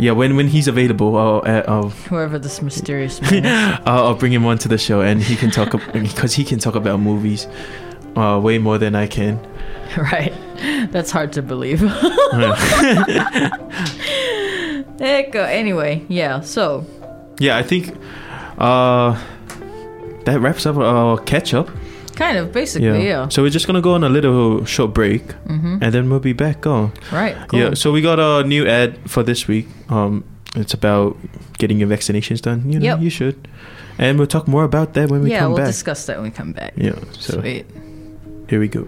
[0.00, 3.80] yeah, when when he's available, I'll uh, I'll, Whoever this mysterious man is.
[3.86, 6.74] I'll I'll bring him onto the show, and he can talk because he can talk
[6.74, 7.46] about movies.
[8.16, 9.38] Uh, way more than I can.
[9.96, 10.32] right.
[10.90, 11.80] That's hard to believe.
[15.00, 15.42] Echo.
[15.44, 16.40] Anyway, yeah.
[16.40, 16.84] So
[17.38, 17.96] Yeah, I think
[18.58, 19.16] uh,
[20.24, 21.68] that wraps up our catch up.
[22.20, 23.28] Kind of basically, yeah.
[23.32, 25.78] So we're just gonna go on a little short break, Mm-hmm.
[25.82, 26.92] and then we'll be back on.
[27.12, 27.36] Right.
[27.48, 27.60] Cool.
[27.60, 27.74] Yeah.
[27.74, 29.66] So we got a new ad for this week.
[29.88, 30.22] Um,
[30.54, 31.16] it's about
[31.58, 32.60] getting your vaccinations done.
[32.72, 33.00] You know, Yep.
[33.00, 33.48] you should,
[33.98, 35.62] and we'll talk more about that when we yeah, come we'll back.
[35.62, 36.72] Yeah, we'll discuss that when we come back.
[36.76, 36.98] yeah.
[37.18, 37.66] So Sweet.
[38.48, 38.86] here we go.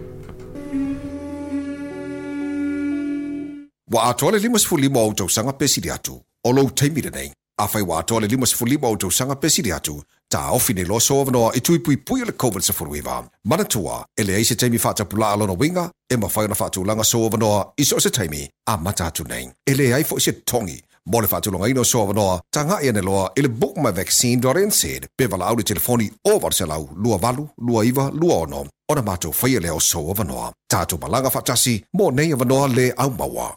[3.89, 6.21] Wa atoa le lima sefulima o tausaga pesili atu.
[6.45, 7.31] O lou taimile nei.
[7.59, 10.99] A wā toa le lima se fulima o tausanga pesiri atu, ta ofi ne lo
[10.99, 13.23] so vanoa i tui pui pui o le COVID sa furuiva.
[13.43, 16.85] Mana tua, e le aise taimi whata pula alona winga, e ma whai ona whatu
[16.85, 19.51] langa so vanoa i so se taimi a mata atu nei.
[19.65, 22.91] E le ai fo se tongi, Mo le whātulonga ino so vanoa, ta ngā ia
[22.95, 27.83] ne loa i le bookmyvaccine.nz pe wala au le telefoni o varselau lua valu, lua
[27.83, 28.61] iwa, lua ono.
[28.87, 30.53] Ona mātou whaia leo so vanoa.
[30.71, 33.49] Tātou malanga whatasi, mo nei vanoa le au maua.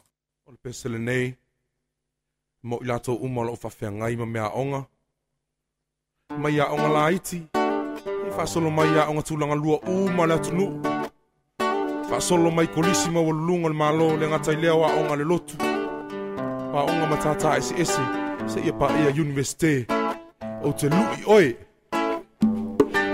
[0.46, 1.31] O le pesele nei,
[2.64, 4.83] mo i lato umalo o whawhia ngai ma mea onga.
[6.35, 7.37] Mai a onga la iti,
[8.27, 10.83] i whasolo mai a onga tūlanga lua uma le atunu.
[12.11, 15.57] Whasolo mai kolisi ma walunga le malo le ngatai leo a onga le lotu.
[16.73, 18.03] Pa onga matata ese ese,
[18.47, 19.87] se ia pa ia universite.
[20.62, 21.57] O te lui oe.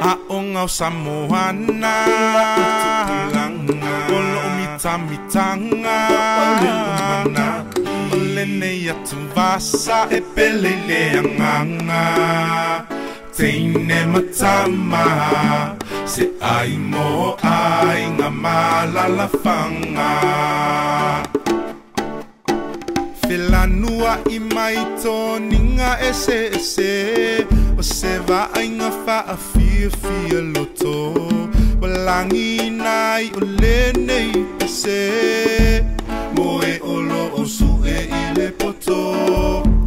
[0.00, 1.94] A onga o Samoana.
[4.08, 5.98] Olo o mita mitanga.
[8.12, 13.01] O lene atu vasa e pele le anganga.
[13.36, 15.76] Teine matama.
[16.04, 20.10] Se ai mo ai ngā malalafanga.
[23.32, 27.46] Filanua i mai toninga ese ese
[27.78, 31.48] O se va ainga fa a fia fia loto
[32.70, 35.82] nai o lene i ese
[36.34, 39.81] Mo e olo o su e i le poto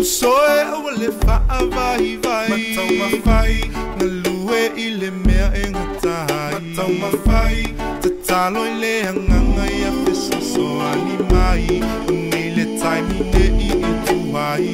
[0.00, 2.48] Uso e eh, o le fa a vai vai.
[2.48, 8.78] Matau ma fai Na lue i le mea e Matau ma fai Te talo i
[8.80, 11.66] le anganga i a fesa so ani mai
[12.08, 14.68] ni le taimi ne i i tuai.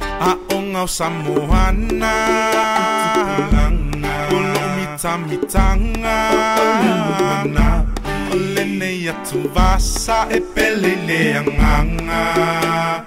[0.00, 2.14] A onga o Samoana.
[4.32, 6.16] O lo mita mitanga.
[7.52, 7.85] O
[9.06, 13.06] lene i atu vasa e pele le anganga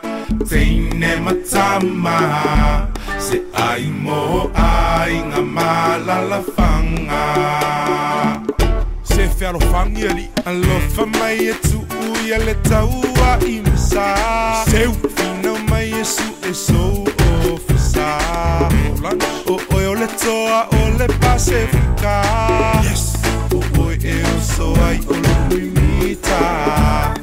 [0.50, 2.88] Teine matama
[3.20, 7.24] Se ai mo ai ngā malalafanga
[9.04, 14.16] Se whiaro whangi ali Alofa mai e tu ui le taua i misa
[14.70, 17.04] Seu fina mai e su e so
[17.52, 18.18] o fisa
[19.48, 22.22] O le toa o le Pasifika
[22.84, 23.16] Yes!
[23.52, 25.00] O oi e o so ai
[26.40, 27.14] mita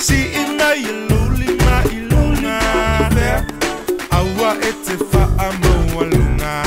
[0.00, 2.58] Si ina i luli ma luna
[4.10, 5.50] Aua e te wha
[6.04, 6.62] luna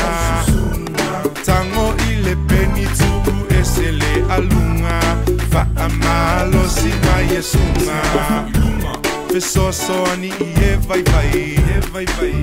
[1.45, 1.93] Tango
[2.47, 4.99] peni tuku e se le alunga
[5.51, 5.67] Wha
[6.69, 8.01] si mai e sunga
[9.31, 12.33] Fe so so ani i e vai vai e vai vai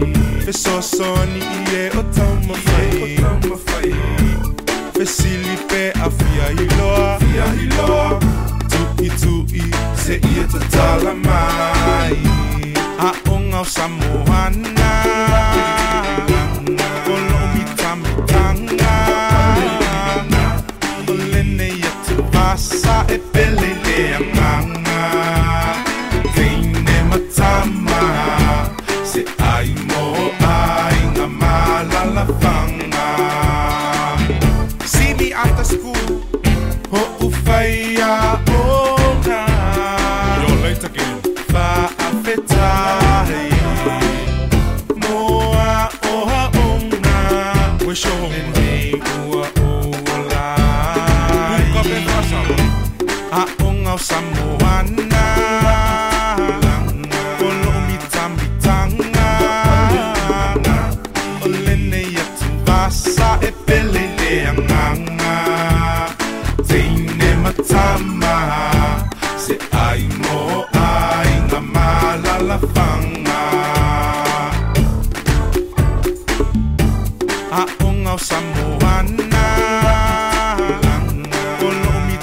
[0.44, 3.60] Fe so so ani i e o tau ma fai o
[7.76, 8.49] tau
[10.10, 12.18] i se i e te tala mai.
[12.98, 14.92] A onga o Samoana
[17.06, 18.94] Olo mi tamitanga
[21.08, 23.29] O lene i atu vasa e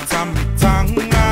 [0.09, 1.25] tamitanga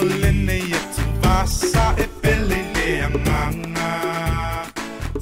[0.00, 3.90] O lene i atu vasa e pele le anganga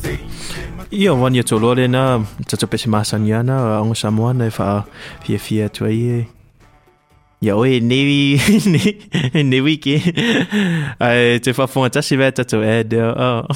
[0.03, 1.13] Teine Ia
[1.59, 4.85] loa le na tata pese masani ana a onga Samoa na e wha
[5.23, 5.69] fia fia
[7.45, 7.81] tua i e.
[7.81, 8.41] Ia oe newi,
[9.45, 10.03] newi ki.
[10.99, 13.13] Ai, te whafonga tasi vea tato e deo.
[13.13, 13.47] Oh.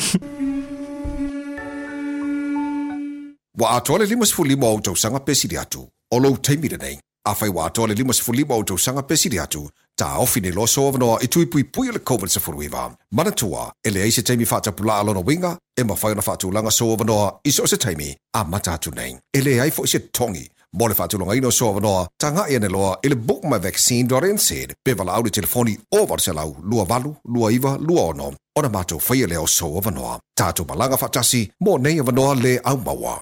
[3.58, 5.88] Wa atoa le lima sifu lima o tausanga pesiri atu.
[6.10, 6.98] O lou teimire nei.
[7.26, 9.68] A whai wa atoa le lima sifu lima o tausanga pesiri atu.
[9.96, 12.96] Ta ofi ne loso avanoa i tui pui pui o le COVID sa furuiva.
[13.10, 16.52] Mana tua, e le eise teimi whata pula alona winga, e ma whai ona whatu
[16.52, 19.18] langa so avanoa i so se teimi a mata atu nei.
[19.34, 22.42] E le ai fo i se tongi, Mo le whaatulunga ino so wanoa, ta ngā
[22.52, 26.04] ene loa i le book my vaccine dot said, pe wala au le telefoni o
[26.04, 30.18] varselau, lua valu, lua iwa, lua ono, o na mātou whaia leo so wanoa.
[30.36, 33.16] Tātou malanga whatasi, mo nei wanoa le au maua.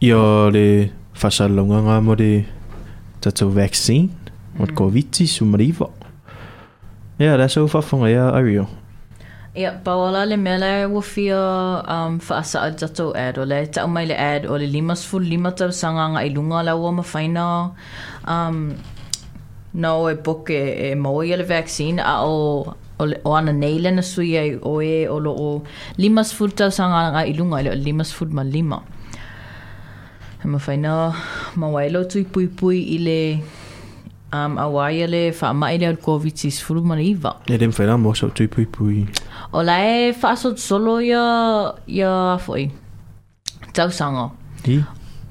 [0.00, 0.90] Ia le
[1.22, 2.44] whasalonga ngā mo le
[3.20, 4.10] tatou vaccine,
[4.58, 5.90] o te COVID-19 sumariwa.
[7.20, 8.66] Ia, that's all whawhanga ia ario.
[9.50, 14.46] Ia, bawala le mele wafia um, whaasa a ad o le tau mai le ad
[14.46, 17.74] o le limas fu lima tau sanga ngai ilunga la ua ma whaina
[18.28, 18.76] um,
[19.74, 22.62] no e boke e, maui le vaccine a o
[23.00, 25.62] o, le, o ana nei le na sui ai o e o lo o
[25.98, 28.78] limas fu tau sanga nga ilunga le o limas fu ma lima.
[30.44, 31.10] E ma whaina
[31.56, 33.20] ma wailo tui pui pui i le
[34.32, 37.34] um, a waia le wha mai le o COVID-19 sfulu ma iwa.
[37.50, 39.06] E dem whaina mo so tui pui pui.
[39.52, 42.70] O la e whaasot solo ia, ia foi.
[43.74, 44.30] Tausanga.
[44.66, 44.78] I?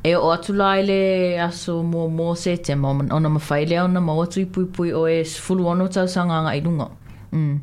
[0.04, 1.02] E o atu lai le
[1.40, 4.66] aso mō mō se te ma ona ma whai lea ona ma atu i pui
[4.66, 6.88] pui o e fulu ono tausanga nga i runga.
[7.32, 7.60] Mm.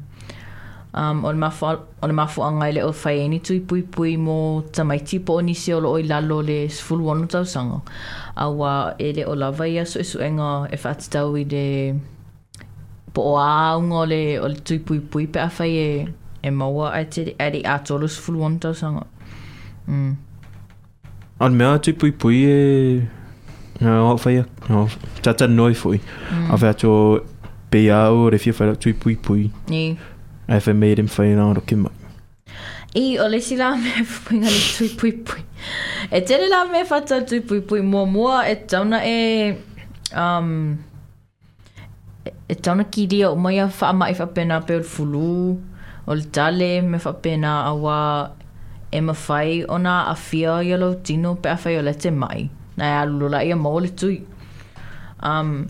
[0.96, 1.66] Um, o le mafu,
[2.02, 5.72] o le mafu anga le o whai eni tui pui pui mō tamaiti po nisi
[5.72, 7.80] o lo i lalo le fulu ono tausanga.
[8.36, 11.66] Awa e le o lava ia so isu enga e whaatitau i le
[13.12, 15.90] po o aunga o le, o le tui pui pui pe a whai e,
[16.46, 19.04] e maua ai te e di atolo se fulu ono tausanga.
[19.90, 20.12] Mm.
[21.40, 23.08] On mea tui pui pui e...
[23.80, 24.44] Nga o whaia.
[24.68, 24.86] Nga
[25.22, 26.00] tata noi fui.
[26.50, 26.92] A whea tō
[27.70, 29.50] pe au re fia whaia tui pui pui.
[29.68, 29.98] Ni.
[30.48, 31.92] A whea mei dem whaina ro ke mai.
[32.96, 35.44] I, o le si la me puinga le tui pui pui.
[36.10, 39.16] E tere la me whata tui pui pui mua mua e tauna e...
[40.14, 40.78] Um,
[42.24, 45.58] e- e tauna ki ria o mai a wha mai whapena pe o fulu.
[46.06, 48.30] O le tale me whapena a wā
[48.92, 52.10] e mawhai o nā a fia i alo tino pe a whai o le te
[52.10, 52.48] mai.
[52.76, 54.24] Nai a lula i a mau le tui.
[55.20, 55.68] Um,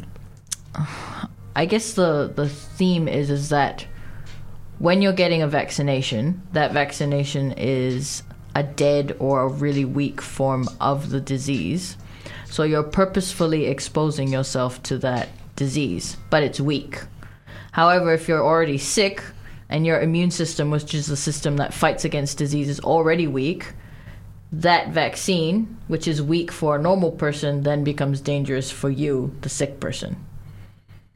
[1.57, 3.87] I guess the, the theme is is that
[4.79, 8.23] when you're getting a vaccination, that vaccination is
[8.55, 11.97] a dead or a really weak form of the disease.
[12.51, 17.01] So you're purposefully exposing yourself to that disease, but it's weak.
[17.73, 19.23] However, if you're already sick
[19.69, 23.73] and your immune system, which is the system that fights against disease, is already weak,
[24.53, 29.49] that vaccine, which is weak for a normal person, then becomes dangerous for you, the
[29.49, 30.17] sick person.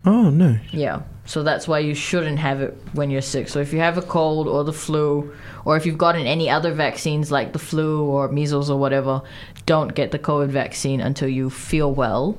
[0.05, 0.59] Oh, no.
[0.73, 1.03] Yeah.
[1.27, 3.49] So that's why you shouldn't have it when you're sick.
[3.49, 5.33] So if you have a cold or the flu,
[5.65, 9.23] or if you've gotten any other vaccines like the flu or measles or whatever,
[9.67, 12.37] don't get the COVID vaccine until you feel well.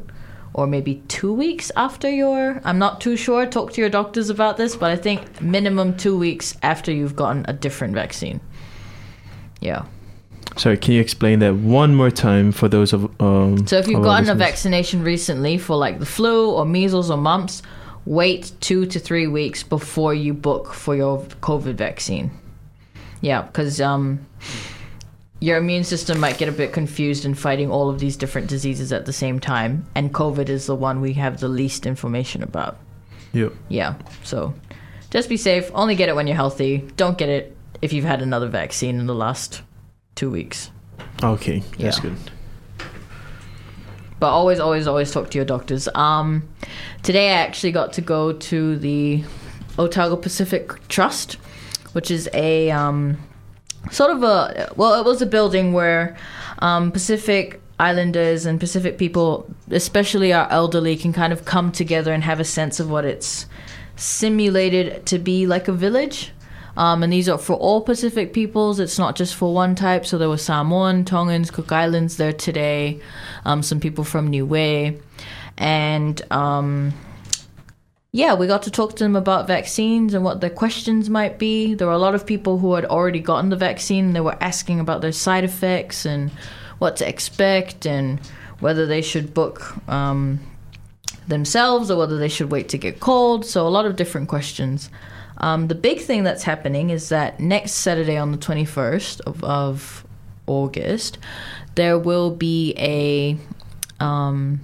[0.54, 2.62] Or maybe two weeks after your.
[2.66, 3.46] I'm not too sure.
[3.46, 7.46] Talk to your doctors about this, but I think minimum two weeks after you've gotten
[7.48, 8.42] a different vaccine.
[9.62, 9.86] Yeah.
[10.58, 14.04] Sorry, can you explain that one more time for those of um So if you've
[14.04, 17.62] gotten a vaccination recently for like the flu or measles or mumps,
[18.06, 22.32] wait two to three weeks before you book for your COVID vaccine.
[23.22, 24.26] Yeah, because um,
[25.42, 28.94] your immune system might get a bit confused in fighting all of these different diseases
[28.94, 32.78] at the same time, and COVID is the one we have the least information about.
[33.34, 33.54] Yep.
[33.68, 34.54] Yeah, so
[35.10, 35.70] just be safe.
[35.74, 36.88] Only get it when you're healthy.
[36.96, 39.62] Don't get it if you've had another vaccine in the last
[40.16, 40.70] two weeks.
[41.24, 42.04] Okay, that's Yeah.
[42.04, 42.18] good.
[44.20, 46.48] but always always always talk to your doctors um
[47.02, 49.24] today i actually got to go to the
[49.80, 51.34] otago pacific trust
[51.94, 53.18] which is a um
[53.90, 56.16] sort of a well it was a building where
[56.60, 62.24] um pacific islanders and pacific people especially our elderly can kind of come together and
[62.24, 63.48] have a sense of what it's
[63.96, 66.32] simulated to be like a village
[66.78, 68.80] um, and these are for all Pacific peoples.
[68.80, 70.06] It's not just for one type.
[70.06, 73.00] So there were Samoan, Tongans, Cook Islands there today.
[73.46, 74.98] Um, some people from Niue,
[75.58, 76.94] and um,
[78.14, 81.74] yeah, we got to talk to them about vaccines and what their questions might be.
[81.76, 84.12] There were a lot of people who had already gotten the vaccine.
[84.12, 86.30] They were asking about their side effects and
[86.80, 88.20] what to expect and
[88.60, 90.42] whether they should book um,
[91.30, 93.46] themselves or whether they should wait to get called.
[93.46, 94.90] So a lot of different questions.
[95.38, 100.06] Um, the big thing that's happening is that next Saturday on the 21st of, of
[100.48, 101.18] August,
[101.76, 103.38] there will be a
[104.04, 104.60] um,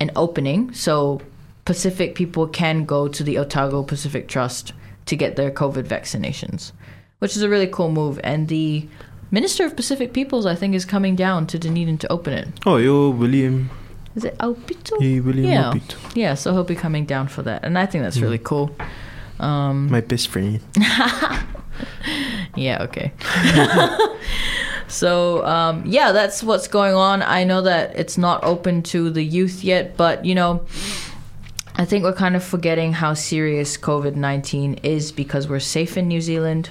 [0.00, 0.72] an opening.
[0.74, 1.20] So
[1.64, 4.72] Pacific people can go to the Otago Pacific Trust
[5.06, 6.72] to get their COVID vaccinations,
[7.18, 8.20] which is a really cool move.
[8.22, 8.86] And the
[9.30, 12.48] Minister of Pacific Peoples, I think, is coming down to Dunedin to open it.
[12.66, 13.70] Oh, yo, William.
[14.14, 15.00] Is it Aupito?
[15.00, 15.70] Hey, William Yeah.
[15.70, 15.96] Opit.
[16.14, 17.64] Yeah, so he'll be coming down for that.
[17.64, 18.74] And I think that's really cool.
[19.40, 20.60] Um, My best friend.
[22.56, 23.12] Yeah, okay.
[24.86, 27.22] So um, yeah, that's what's going on.
[27.22, 30.64] I know that it's not open to the youth yet, but you know,
[31.76, 36.08] I think we're kind of forgetting how serious COVID nineteen is because we're safe in
[36.08, 36.70] New Zealand.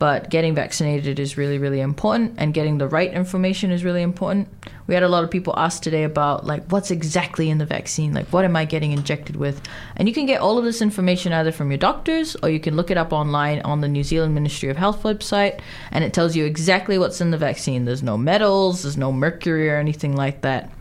[0.00, 4.48] But getting vaccinated is really, really important, and getting the right information is really important.
[4.86, 8.14] We had a lot of people ask today about like what's exactly in the vaccine,
[8.14, 9.60] like what am I getting injected with,
[9.96, 12.76] and you can get all of this information either from your doctors or you can
[12.76, 16.34] look it up online on the New Zealand Ministry of Health website, and it tells
[16.34, 17.84] you exactly what's in the vaccine.
[17.84, 20.72] There's no metals, there's no mercury or anything like that,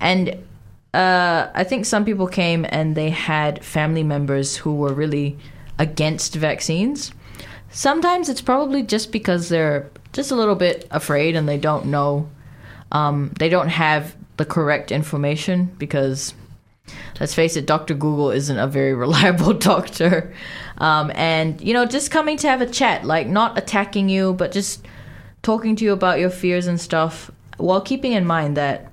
[0.00, 0.44] and
[0.96, 5.36] uh, I think some people came and they had family members who were really
[5.78, 7.12] against vaccines.
[7.70, 12.30] Sometimes it's probably just because they're just a little bit afraid and they don't know,
[12.92, 16.32] um, they don't have the correct information because,
[17.20, 17.92] let's face it, Dr.
[17.92, 20.32] Google isn't a very reliable doctor.
[20.78, 24.50] Um, and, you know, just coming to have a chat, like not attacking you, but
[24.50, 24.86] just
[25.42, 28.90] talking to you about your fears and stuff while keeping in mind that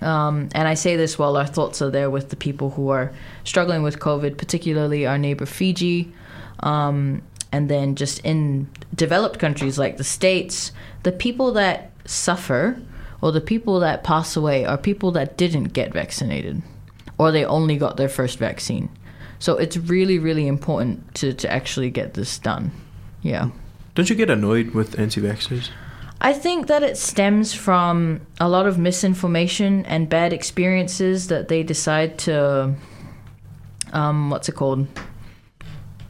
[0.00, 3.12] um, and I say this while our thoughts are there with the people who are
[3.44, 6.12] struggling with COVID, particularly our neighbor Fiji.
[6.60, 10.72] Um, and then just in developed countries like the States,
[11.02, 12.80] the people that suffer
[13.20, 16.62] or the people that pass away are people that didn't get vaccinated
[17.16, 18.88] or they only got their first vaccine.
[19.38, 22.70] So it's really, really important to, to actually get this done.
[23.22, 23.50] Yeah.
[23.94, 25.70] Don't you get annoyed with anti-vaxxers?
[26.20, 31.62] I think that it stems from a lot of misinformation and bad experiences that they
[31.62, 32.74] decide to,
[33.92, 34.88] um, what's it called?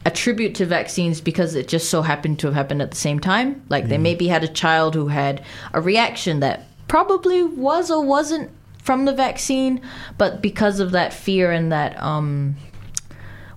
[0.05, 3.61] Attribute to vaccines because it just so happened to have happened at the same time.
[3.69, 5.43] Like they maybe had a child who had
[5.73, 8.49] a reaction that probably was or wasn't
[8.81, 9.81] from the vaccine,
[10.17, 12.55] but because of that fear and that um,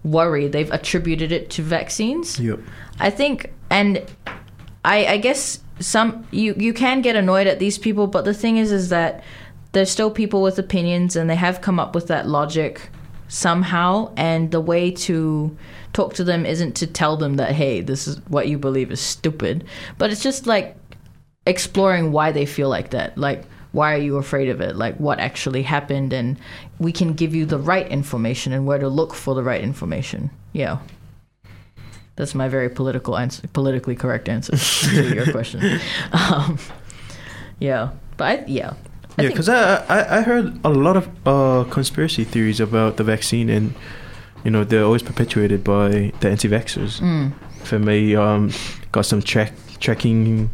[0.05, 2.39] worry, they've attributed it to vaccines.
[2.39, 2.61] Yep.
[3.01, 4.05] I think, and
[4.85, 8.57] I, I guess some you you can get annoyed at these people, but the thing
[8.57, 9.23] is, is that
[9.73, 12.89] there's still people with opinions, and they have come up with that logic
[13.29, 14.13] somehow.
[14.17, 15.57] And the way to
[15.93, 19.01] talk to them isn't to tell them that hey, this is what you believe is
[19.01, 19.65] stupid,
[19.99, 20.77] but it's just like
[21.47, 23.45] exploring why they feel like that, like.
[23.73, 24.77] Why are you afraid of it?
[24.77, 26.13] Like, what actually happened?
[26.13, 26.37] And
[26.79, 30.31] we can give you the right information and where to look for the right information.
[30.53, 30.77] Yeah.
[32.23, 34.57] That's my very political answer, politically correct answer
[34.91, 35.81] to your question.
[36.13, 36.57] Um,
[37.59, 38.75] yeah, but I, yeah,
[39.19, 43.03] I yeah, because I, I I heard a lot of uh, conspiracy theories about the
[43.03, 43.75] vaccine, and
[44.45, 47.01] you know they're always perpetuated by the anti-vaxxers.
[47.01, 47.33] Mm.
[47.89, 48.53] I um,
[48.93, 50.49] got some track tracking.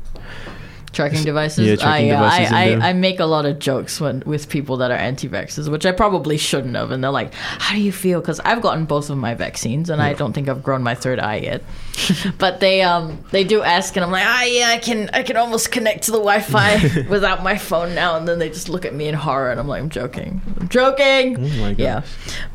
[0.98, 1.66] Tracking devices.
[1.66, 2.64] Yeah, tracking I, devices I.
[2.64, 5.92] I, I make a lot of jokes when with people that are anti-vaxxers, which I
[5.92, 6.90] probably shouldn't have.
[6.90, 10.02] And they're like, "How do you feel?" Because I've gotten both of my vaccines, and
[10.02, 11.62] I don't think I've grown my third eye yet.
[12.38, 15.36] but they um they do ask, and I'm like, "Ah, yeah, I can I can
[15.36, 18.94] almost connect to the Wi-Fi without my phone now." And then they just look at
[18.94, 22.02] me in horror, and I'm like, "I'm joking, I'm joking." Oh my Yeah,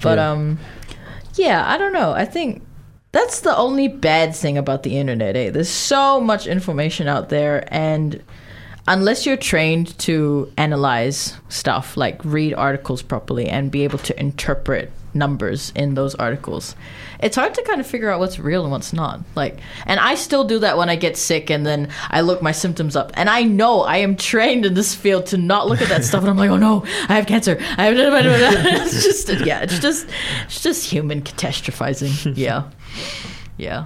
[0.01, 0.31] but Yeah.
[0.31, 0.59] um,
[1.35, 2.11] yeah, I don't know.
[2.11, 2.61] I think
[3.14, 5.38] that's the only bad thing about the internet.
[5.38, 5.51] Eh?
[5.51, 8.22] There's so much information out there, and
[8.88, 14.91] unless you're trained to analyze stuff, like read articles properly and be able to interpret
[15.14, 16.76] numbers in those articles,
[17.20, 19.20] it's hard to kind of figure out what's real and what's not.
[19.36, 22.51] Like, and I still do that when I get sick, and then I look my
[22.51, 25.89] symptoms up, and I know I am trained in this field to not look at
[25.89, 27.57] that stuff, and I'm like, oh no, I have cancer.
[27.78, 27.95] I have.
[28.88, 30.07] it's just yeah, it's just
[30.45, 32.34] it's just human catastrophizing.
[32.43, 32.70] Yeah,
[33.57, 33.85] yeah.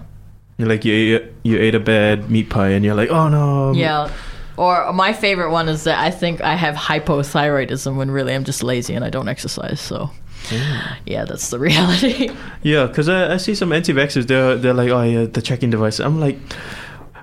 [0.58, 3.74] You're like you ate, you ate a bad meat pie, and you're like, oh no.
[3.74, 4.12] Yeah.
[4.58, 8.64] Or my favorite one is that I think I have hypothyroidism when really I'm just
[8.64, 9.80] lazy and I don't exercise.
[9.80, 10.10] So,
[11.06, 12.32] yeah, that's the reality.
[12.64, 14.26] Yeah, because I, I see some anti-vaxxers.
[14.26, 16.00] They're they're like, oh yeah, the checking device.
[16.00, 16.40] I'm like,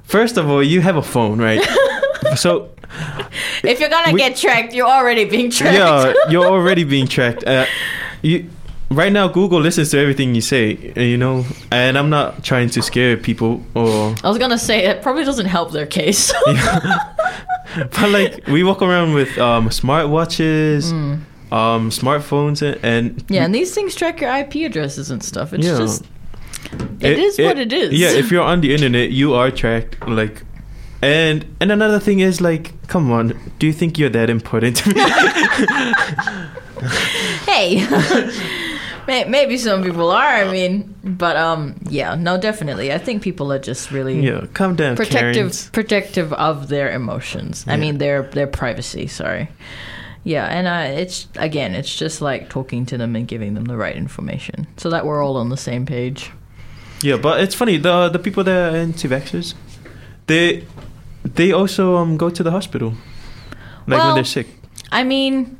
[0.04, 1.60] first of all, you have a phone, right?
[2.36, 2.70] so
[3.64, 5.74] if you're gonna We- get tracked, you're already being tracked.
[5.76, 7.42] yeah, you're already being tracked.
[7.44, 7.66] Uh,
[8.22, 8.48] you
[8.90, 10.92] right now, Google listens to everything you say.
[10.96, 14.14] You know, and I'm not trying to scare people or.
[14.22, 16.32] I was gonna say it probably doesn't help their case.
[17.76, 20.92] But like, we walk around with um, smartwatches,
[21.50, 25.52] um, smartphones, and, and yeah, and these things track your IP addresses and stuff.
[25.52, 25.78] It's Yeah.
[25.78, 26.04] just
[27.00, 27.98] it is what it is.
[27.98, 30.06] Yeah, if you're on the internet, you are tracked.
[30.06, 30.44] Like,
[31.02, 34.88] and and another thing is like, come on, do you think you're that important to
[34.90, 35.00] me?
[37.46, 37.84] hey.
[39.06, 40.26] May- Maybe some people are.
[40.44, 42.92] I mean, but um, yeah, no, definitely.
[42.92, 45.70] I think people are just really yeah, calm down, protective Karens.
[45.70, 47.64] protective of their emotions.
[47.68, 49.06] I mean their their privacy.
[49.06, 49.48] Sorry.
[50.26, 53.76] Yeah, and uh, it's again, it's just like talking to them and giving them the
[53.76, 56.30] right information so that we're all on the same page.
[57.02, 59.54] Yeah, but it's funny the the people that are anti-vaxxers,
[60.26, 60.64] they
[61.34, 62.94] they also um go to the hospital,
[63.86, 64.46] like Well- when they're sick.
[64.92, 65.56] I mean,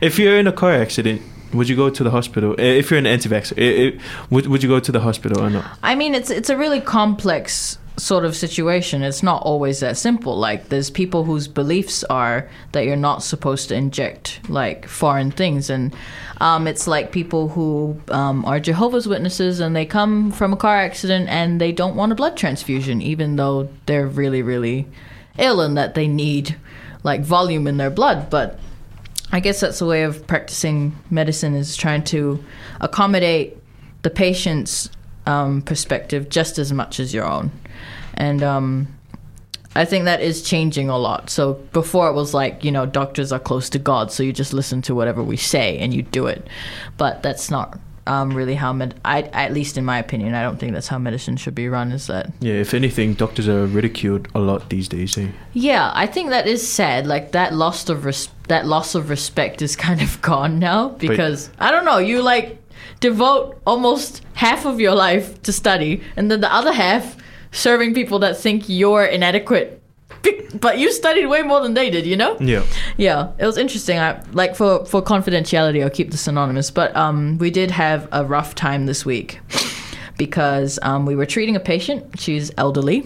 [0.00, 1.22] If you're in a car accident,
[1.52, 2.54] would you go to the hospital?
[2.58, 5.64] If you're an anti-vaxxer, I- I- would would you go to the hospital or not?
[5.82, 9.02] I mean, it's it's a really complex sort of situation.
[9.02, 10.36] It's not always that simple.
[10.36, 15.70] Like, there's people whose beliefs are that you're not supposed to inject like foreign things,
[15.70, 15.94] and
[16.40, 20.76] um, it's like people who um, are Jehovah's Witnesses and they come from a car
[20.76, 24.86] accident and they don't want a blood transfusion, even though they're really really
[25.38, 26.56] ill and that they need
[27.02, 28.58] like volume in their blood, but
[29.32, 32.42] I guess that's a way of practicing medicine is trying to
[32.80, 33.56] accommodate
[34.02, 34.88] the patient's
[35.26, 37.50] um, perspective just as much as your own.
[38.14, 38.88] And um,
[39.74, 41.28] I think that is changing a lot.
[41.28, 44.54] So before it was like, you know, doctors are close to God, so you just
[44.54, 46.46] listen to whatever we say and you do it.
[46.96, 50.58] But that's not um, really how, med- I, at least in my opinion, I don't
[50.58, 54.28] think that's how medicine should be run, is that Yeah, if anything, doctors are ridiculed
[54.34, 55.16] a lot these days.
[55.18, 55.28] Eh?
[55.52, 57.06] Yeah, I think that is sad.
[57.06, 61.50] Like that loss of res- that loss of respect is kind of gone now because
[61.58, 61.98] I don't know.
[61.98, 62.62] You like
[63.00, 67.16] devote almost half of your life to study, and then the other half
[67.52, 69.75] serving people that think you're inadequate.
[70.60, 72.36] But you studied way more than they did, you know?
[72.40, 72.64] Yeah.
[72.96, 73.98] Yeah, it was interesting.
[73.98, 76.70] I like for for confidentiality, I'll keep this anonymous.
[76.70, 79.40] But um, we did have a rough time this week
[80.18, 82.18] because um, we were treating a patient.
[82.18, 83.04] She's elderly,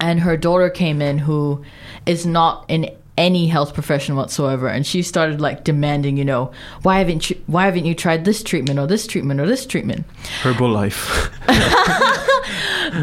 [0.00, 1.64] and her daughter came in who
[2.06, 6.50] is not in any health profession whatsoever and she started like demanding you know
[6.82, 10.04] why haven't you why haven't you tried this treatment or this treatment or this treatment
[10.42, 11.30] Herbalife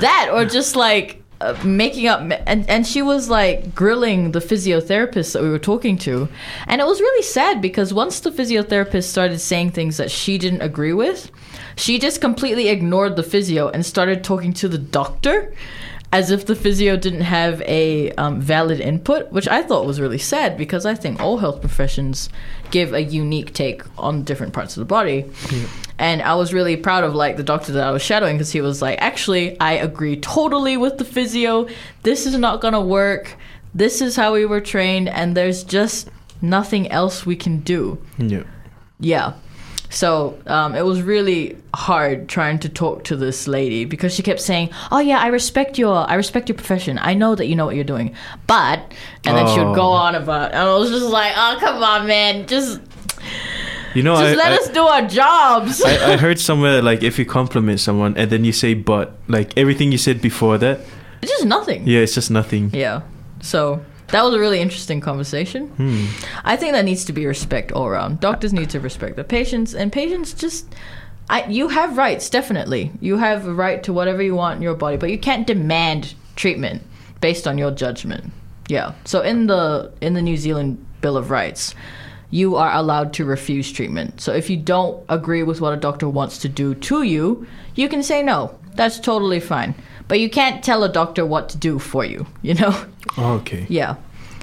[0.01, 1.20] that or just like
[1.63, 6.27] making up and and she was like grilling the physiotherapist that we were talking to.
[6.67, 10.61] And it was really sad because once the physiotherapist started saying things that she didn't
[10.61, 11.31] agree with
[11.75, 15.53] she just completely ignored the physio and started talking to the doctor
[16.13, 20.17] as if the physio didn't have a um, valid input, which I thought was really
[20.17, 22.29] sad because I think all health professions
[22.69, 25.25] give a unique take on different parts of the body.
[25.97, 28.59] And I was really proud of like the doctor that I was shadowing because he
[28.61, 31.67] was like, actually, I agree totally with the physio.
[32.03, 33.37] This is not gonna work.
[33.73, 36.09] This is how we were trained, and there's just
[36.41, 38.03] nothing else we can do.
[38.17, 38.43] yeah.
[38.99, 39.33] Yeah.
[39.91, 44.39] So um, it was really hard trying to talk to this lady because she kept
[44.39, 46.97] saying, "Oh yeah, I respect your, I respect your profession.
[46.99, 48.15] I know that you know what you're doing."
[48.47, 48.79] But
[49.25, 50.07] and then she would go Oh.
[50.07, 52.79] on about, and I was just like, "Oh come on, man, just
[53.93, 57.03] You know, just I, let I, us do our jobs." I, I heard somewhere like
[57.03, 60.79] if you compliment someone and then you say but, like everything you said before that,
[61.21, 61.85] it's just nothing.
[61.85, 62.71] yeah, it's just nothing.
[62.73, 63.01] Yeah.
[63.41, 65.67] So that was a really interesting conversation.
[65.69, 66.05] Hmm.
[66.43, 68.19] I think that needs to be respect all around.
[68.19, 70.73] Doctors need to respect the patients, and patients just.
[71.29, 72.91] I, you have rights, definitely.
[72.99, 76.13] You have a right to whatever you want in your body, but you can't demand
[76.35, 76.83] treatment
[77.21, 78.33] based on your judgment.
[78.67, 78.93] Yeah.
[79.05, 81.73] So in the in the New Zealand Bill of Rights,
[82.31, 84.21] you are allowed to refuse treatment.
[84.21, 87.45] So if you don't agree with what a doctor wants to do to you,
[87.75, 88.57] you can say no.
[88.75, 89.75] That's totally fine.
[90.11, 92.85] But you can't tell a doctor what to do for you, you know?
[93.17, 93.65] Oh, okay.
[93.69, 93.95] Yeah.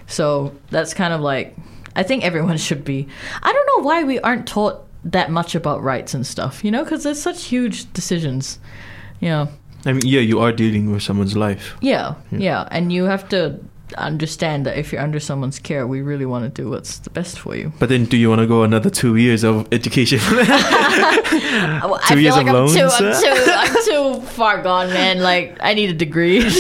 [0.07, 1.55] So that's kind of like
[1.95, 3.07] I think everyone should be.
[3.43, 6.85] I don't know why we aren't taught that much about rights and stuff, you know,
[6.85, 8.59] because there's such huge decisions.
[9.21, 9.49] You know.
[9.85, 11.77] I mean, yeah, you are dealing with someone's life.
[11.83, 13.61] Yeah, yeah, and you have to
[13.97, 17.39] understand that if you're under someone's care, we really want to do what's the best
[17.39, 17.73] for you.
[17.79, 20.19] But then, do you want to go another two years of education?
[20.23, 24.89] I Two feel years like of I'm loans, too, I'm too, I'm too far gone,
[24.89, 25.21] man.
[25.21, 26.43] Like I need a degree.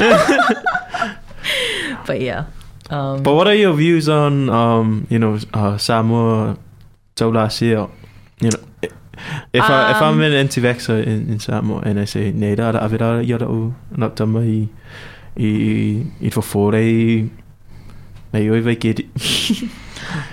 [2.06, 2.46] but yeah,
[2.90, 6.56] um, but what are your views on, um, you know, uh, Samoa,
[7.16, 7.90] Taulasia?
[8.40, 8.58] You know,
[9.52, 12.72] if I if I'm Um, an anti-vaxxer in, in Samoa and I say, "Nee, da
[12.72, 14.40] da avera yara u na tama
[15.38, 16.72] i i for fore
[18.32, 18.94] May oi vai ke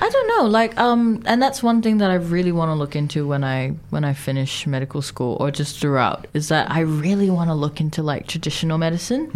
[0.01, 2.95] I don't know, like, um, and that's one thing that I really want to look
[2.95, 7.30] into when I when I finish medical school or just throughout is that I really
[7.30, 9.32] want to look into like traditional medicine,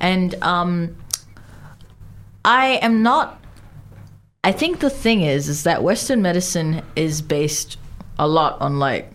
[0.00, 0.96] and um,
[2.44, 3.40] I am not.
[4.42, 7.76] I think the thing is, is that Western medicine is based
[8.18, 9.10] a lot on like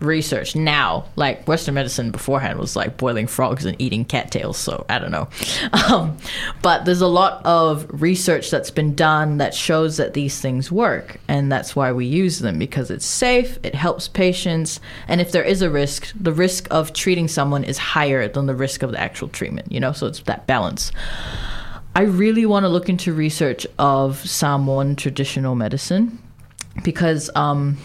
[0.00, 1.06] research now.
[1.16, 4.58] Like Western medicine beforehand was like boiling frogs and eating cattails.
[4.58, 5.28] So I don't know.
[5.88, 6.18] Um,
[6.60, 11.18] but there's a lot of research that's been done that shows that these things work.
[11.28, 14.80] And that's why we use them because it's safe, it helps patients.
[15.06, 18.54] And if there is a risk, the risk of treating someone is higher than the
[18.54, 19.92] risk of the actual treatment, you know?
[19.92, 20.92] So it's that balance.
[21.94, 26.18] I really want to look into research of Samoan traditional medicine
[26.82, 27.78] because um,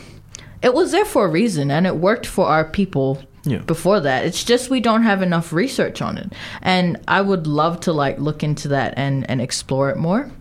[0.63, 3.59] it was there for a reason and it worked for our people Yeah.
[3.59, 4.25] before that.
[4.25, 6.31] It's just we don't have enough research on it.
[6.61, 10.31] And I would love to like look into that and, and explore it more.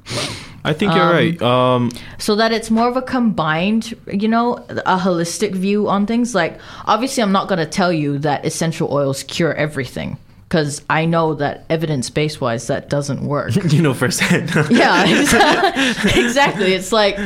[0.65, 1.43] I think you're right.
[1.43, 4.55] Um, so that it's more of a combined, you know,
[4.87, 6.37] a holistic view on things.
[6.37, 10.19] Like, obviously, I'm not going to tell you that essential oils cure everything
[10.49, 13.57] because I know that evidence based wise, that doesn't work.
[13.73, 14.53] you know firsthand.
[14.71, 15.03] yeah,
[16.15, 16.75] exactly.
[16.75, 17.19] It's like,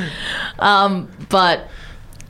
[0.58, 1.68] um, but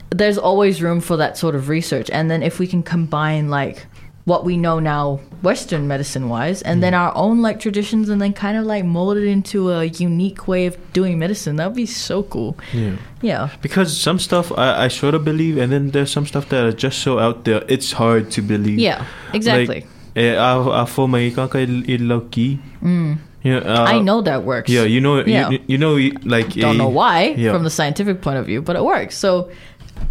[0.09, 2.09] there's always room for that sort of research.
[2.11, 3.85] And then if we can combine like
[4.25, 8.33] what we know now, Western medicine wise, and then our own like traditions, and then
[8.33, 11.85] kind of like mold it into a unique way of doing medicine, that would be
[11.85, 12.57] so cool.
[12.73, 12.97] yeah.
[13.21, 13.49] Yeah.
[13.61, 16.73] Because some stuff I, I sort of believe, and then there's some stuff that are
[16.73, 18.79] just so out there, it's hard to believe.
[18.79, 19.67] Yeah, exactly.
[19.67, 19.87] Like,
[20.17, 22.59] eh, a, a i kaka i i loki.
[22.83, 23.19] Mm.
[23.45, 24.69] Know, uh, I know that works.
[24.69, 25.49] Yeah, you know, Yeah.
[25.51, 25.95] you, you know,
[26.25, 27.53] like Don't a- know why Yeah.
[27.53, 29.15] from the scientific point of view, but it works.
[29.17, 29.49] So,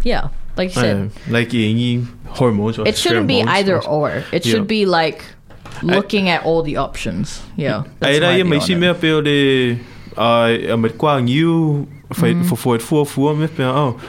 [0.03, 2.05] yeah, like you said, uh, like any
[2.39, 2.77] hormones.
[2.79, 4.23] Or it shouldn't be either or-.
[4.31, 4.51] It Yeah.
[4.51, 5.23] should be like
[5.83, 7.41] looking at all the options.
[7.55, 7.83] Yeah.
[7.99, 8.79] that's Ai my rai view mai on si it.
[8.79, 9.77] mea peo le
[10.17, 12.43] ai a met kwang you fai Mm-hmm.
[12.49, 13.99] for for for for me peo oh.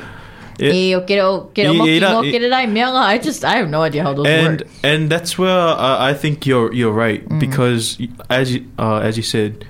[0.59, 2.67] It- E o kere o kere o I- moki i ra- no i- kere rai
[2.67, 4.69] mea ngā, I just I have no idea how those and work.
[4.83, 7.39] and that's where uh, I think you're you're right Mm.
[7.39, 7.99] because
[8.29, 9.65] as you uh, as you said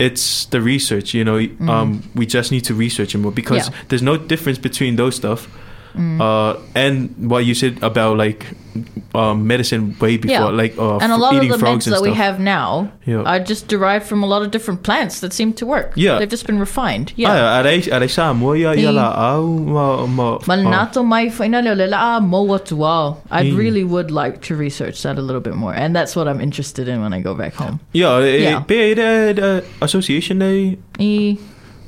[0.00, 1.38] it's the research you know
[1.68, 3.68] um we just need to research it more because.
[3.68, 3.74] Yeah.
[3.88, 5.48] there's no difference between those stuff
[5.96, 6.20] Mm.
[6.22, 8.46] uh and what you said about like
[9.14, 10.62] um medicine way before Yeah.
[10.62, 13.22] like uh and a lot of the meds that we have now Yeah.
[13.26, 15.92] are just derived from a lot of different plants that seem to work.
[15.96, 16.18] Yeah.
[16.18, 17.12] They've just been refined.
[17.16, 17.32] Yeah.
[17.34, 20.56] Ah, arai arai sa mo ia ia I- la au ma ma Ma
[21.02, 22.78] mai whaina le la mo atu.
[23.30, 23.56] I Mm.
[23.58, 25.74] really would like to research that a little bit more.
[25.74, 27.80] And that's what I'm interested in when I go back home.
[27.92, 28.60] yeah eh, Yeah.
[28.60, 29.50] pe the the
[29.82, 30.38] association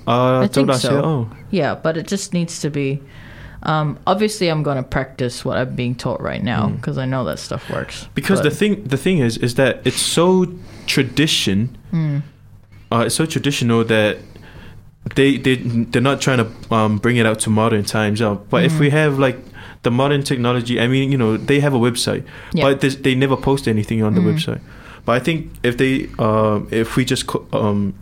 [0.07, 1.01] uh I think tau da se, so.
[1.05, 3.01] oh Yeah, but it just needs to be.
[3.65, 6.77] Um, obviously, I'm going to practice what I'm being taught right now Mm.
[6.77, 8.09] because I know that stuff works.
[8.15, 10.47] because But- the thing the thing is is that it's so
[10.87, 12.23] tradition Mm.
[12.91, 14.19] uh, it's so traditional that
[15.15, 15.57] they they
[15.91, 18.89] they're not trying to um, bring it out to modern times uh, but if we
[18.89, 18.93] Mm.
[18.93, 19.39] have like
[19.83, 22.65] the modern technology i mean you know they have a website Yeah.
[22.65, 24.35] but this, they never post anything on the Mm.
[24.35, 24.61] website
[25.05, 27.95] but i think if they um if we just co- um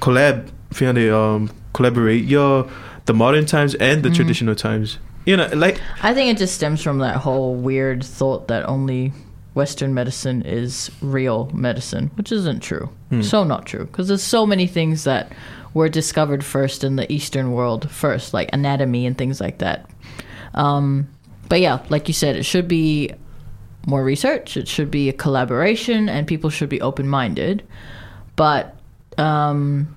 [0.00, 2.62] collab finally, um collaborate yeah
[3.06, 4.14] the modern times and the Mm.
[4.16, 8.48] traditional times you know like I think it just stems from that whole weird thought
[8.48, 9.12] that only
[9.54, 12.90] Western medicine is real medicine, which isn't true.
[13.08, 13.22] Hmm.
[13.22, 15.32] So not true because there's so many things that
[15.72, 19.88] were discovered first in the Eastern world first, like anatomy and things like that.
[20.52, 21.08] Um,
[21.48, 23.12] but yeah, like you said, it should be
[23.86, 24.58] more research.
[24.58, 27.62] It should be a collaboration, and people should be open minded.
[28.36, 28.76] But
[29.16, 29.96] um,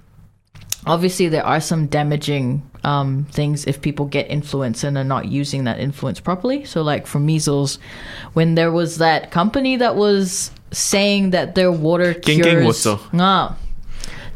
[0.85, 5.65] obviously there are some damaging um, things if people get influence and are not using
[5.65, 6.65] that influence properly.
[6.65, 7.79] So, like for measles,
[8.33, 12.99] when there was that company that was saying that their water King cures, King.
[13.13, 13.57] Ah.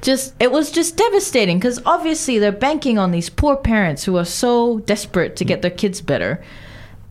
[0.01, 4.25] just it was just devastating because obviously they're banking on these poor parents who are
[4.25, 6.43] so desperate to get their kids better.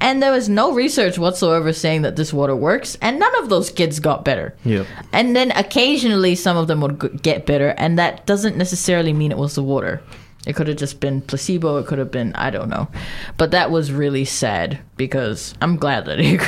[0.00, 3.70] And there was no research whatsoever saying that this water works, and none of those
[3.70, 4.52] kids got better.
[4.64, 9.30] yeah And then occasionally some of them would get better, and that doesn't necessarily mean
[9.30, 10.02] it was the water.
[10.46, 11.76] It could have just been placebo.
[11.78, 12.88] It could have been I don't know,
[13.36, 16.40] but that was really sad because I'm glad that it,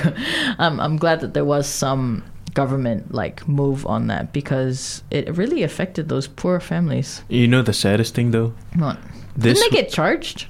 [0.58, 2.24] I'm I'm glad that there was some
[2.54, 7.22] government like move on that because it really affected those poor families.
[7.28, 8.96] you know the saddest thing though What?
[9.36, 10.46] this Didn't they get charged?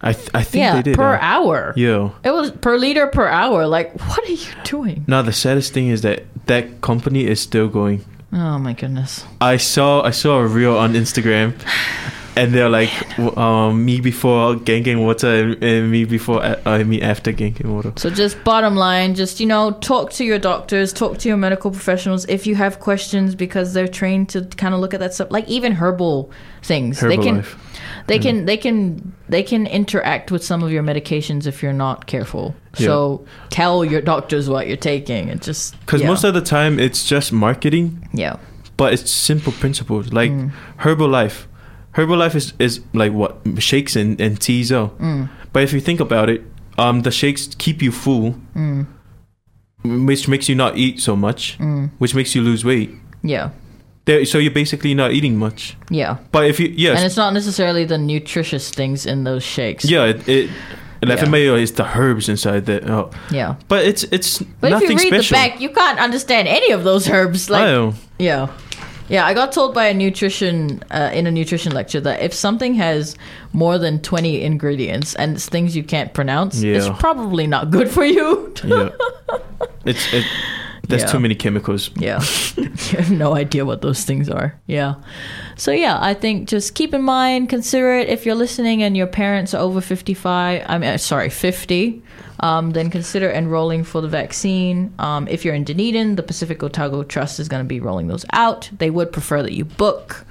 [0.00, 1.74] i th- i think yeah, they did per uh, hour.
[1.76, 3.66] yeah It was per liter per hour.
[3.66, 5.04] Like, what are you doing?
[5.08, 8.04] Now the saddest thing is that that company is still going.
[8.32, 9.24] Oh my goodness.
[9.40, 11.52] I saw I saw a reel on Instagram,
[12.36, 12.90] and they're like,
[13.36, 17.92] um, me before Kangen Water and, and me before uh, me after Kangen Water.
[17.96, 21.70] So just bottom line, just you know, talk to your doctors, talk to your medical
[21.70, 25.30] professionals if you have questions because they're trained to kind of look at that stuff.
[25.30, 26.30] Like even herbal
[26.62, 28.06] things, they can, Herbalife.
[28.06, 32.06] they can, they can, they can interact with some of your medications if you're not
[32.06, 32.54] careful.
[32.74, 36.06] So tell your doctors what you're taking and just Because yeah.
[36.06, 38.36] most of the time it's just marketing, yeah,
[38.76, 40.52] but it's simple principles like Mm.
[40.78, 41.46] Herbalife.
[41.94, 44.92] Herbalife is, is like what shakes and, and teas oh.
[45.00, 45.28] Mm.
[45.52, 46.42] But if you think about it,
[46.78, 48.86] um, the shakes keep you full, Mm.
[50.06, 51.58] which makes you not eat so much,
[51.98, 52.90] which makes you lose weight.
[53.22, 53.50] yeah,
[54.04, 55.76] There, so you're basically not eating much.
[55.90, 56.18] yeah.
[56.32, 59.84] But if you yes, And it's not necessarily the nutritious things in those shakes.
[59.84, 60.50] yeah, it, it
[61.02, 61.24] Yeah.
[61.26, 61.54] yeah.
[61.56, 62.88] is the herbs inside that.
[62.90, 63.10] Oh.
[63.30, 63.54] yeah.
[63.68, 65.36] But it's it's But nothing if you read special.
[65.36, 67.50] the back, you can't understand any of those herbs.
[67.50, 68.48] I Like, yeah.
[69.10, 72.74] Yeah, I got told by a nutrition uh, in a nutrition lecture that if something
[72.74, 73.16] has
[73.52, 78.04] more than twenty ingredients and it's things you can't pronounce, it's probably not good for
[78.04, 78.54] you.
[78.64, 78.90] Yeah.
[79.84, 80.24] It's it.
[80.88, 81.08] There's Yeah.
[81.12, 81.90] too many chemicals.
[81.96, 82.20] Yeah.
[82.56, 84.54] you have no idea what those things are.
[84.66, 84.94] Yeah.
[85.56, 89.06] So, yeah, I think just keep in mind, consider it if you're listening and your
[89.06, 92.02] parents are over 55, I mean, uh, sorry, 50,
[92.40, 94.92] um, then consider enrolling for the vaccine.
[94.98, 98.24] Um, if you're in Dunedin, the Pacific Otago Trust is going to be rolling those
[98.32, 98.70] out.
[98.78, 100.24] They would prefer that you book.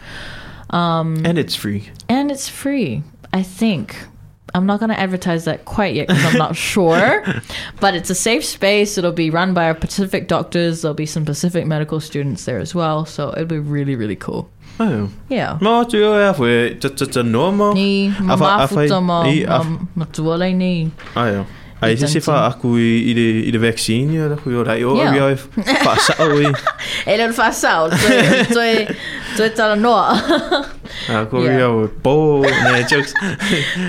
[0.71, 1.89] And it's free.
[2.07, 3.03] And it's free,
[3.33, 3.95] I think.
[4.55, 7.23] I'm not going to advertise that quite yet because I'm not sure.
[7.79, 8.97] But it's a safe space.
[8.97, 10.81] It'll be run by our Pacific doctors.
[10.81, 13.05] There'll be some Pacific medical students there as well.
[13.05, 14.49] So it'll be really, really cool.
[14.79, 15.09] Oh.
[15.29, 15.57] Yeah.
[15.61, 17.23] Mo tu e fwe just just a.
[17.73, 20.91] Ni A wha- a ma i- a- ni.
[21.15, 21.45] Ai.
[21.81, 22.21] Ai se se Dentin.
[22.21, 25.13] fa aku i i de i de vaccine ya ku yo dai o Yeah.
[25.13, 26.51] ri ai fa sa o i.
[27.07, 27.89] Leo whasau.
[27.89, 28.87] Toi, toi,
[29.37, 30.19] toi tala noa.
[31.09, 33.13] A ko ri po ne jokes.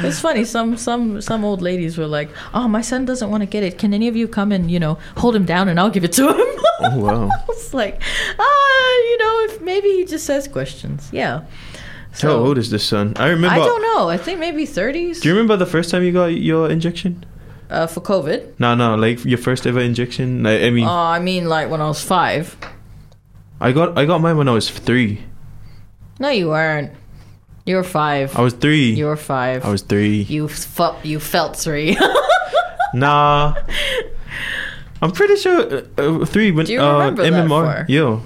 [0.07, 0.45] It's funny.
[0.45, 3.77] Some some some old ladies were like, "Oh, my son doesn't want to get it.
[3.79, 6.13] Can any of you come and you know hold him down and I'll give it
[6.23, 6.47] to him?"
[6.87, 7.29] Oh wow.
[7.51, 8.01] It's like,
[8.39, 11.09] ah, you know, if maybe he just says questions.
[11.13, 11.41] Yeah.
[12.23, 13.15] How old is this son?
[13.17, 14.09] I remember I don't know.
[14.09, 17.23] I think maybe 30s Do you remember the first time you got your injection?
[17.71, 18.59] Uh, for COVID.
[18.59, 20.43] No, no, like your first ever injection.
[20.43, 22.57] Like, I mean, Oh, I mean, like when I was five.
[23.61, 25.23] I got I got mine when I was three.
[26.19, 26.93] No, you weren't.
[27.67, 28.37] You were five.
[28.37, 28.93] I was three.
[28.93, 29.65] You were five.
[29.65, 30.23] I was three.
[30.23, 31.05] You felt.
[31.05, 31.97] You felt three.
[32.93, 33.55] Nah.
[35.03, 37.89] I'm pretty sure uh, uh, three when Do you uh, remember that MMR.
[37.89, 38.23] Yo,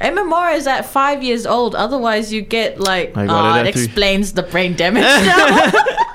[0.00, 1.74] MMR is at five years old.
[1.74, 3.16] Otherwise, you get like.
[3.16, 5.04] I got oh, it it explains the brain damage.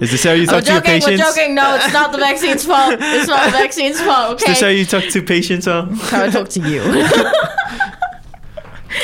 [0.00, 1.02] is this how you talk to your joking.
[1.06, 1.54] We're joking.
[1.54, 2.96] No, it's not the vaccine's fault.
[3.00, 4.40] It's not the vaccine's fault.
[4.42, 5.66] Is this how you talk to patients?
[5.66, 5.86] Huh?
[6.10, 6.80] How I talk to you.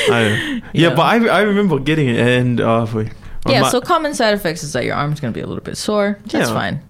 [0.09, 0.59] I, yeah.
[0.73, 0.89] Yeah.
[0.95, 3.11] but I I remember getting it and uh, wait,
[3.47, 3.61] yeah.
[3.61, 6.17] my- So common side effects is that your arm's gonna be a little bit sore.
[6.27, 6.53] That's Yeah.
[6.55, 6.81] fine.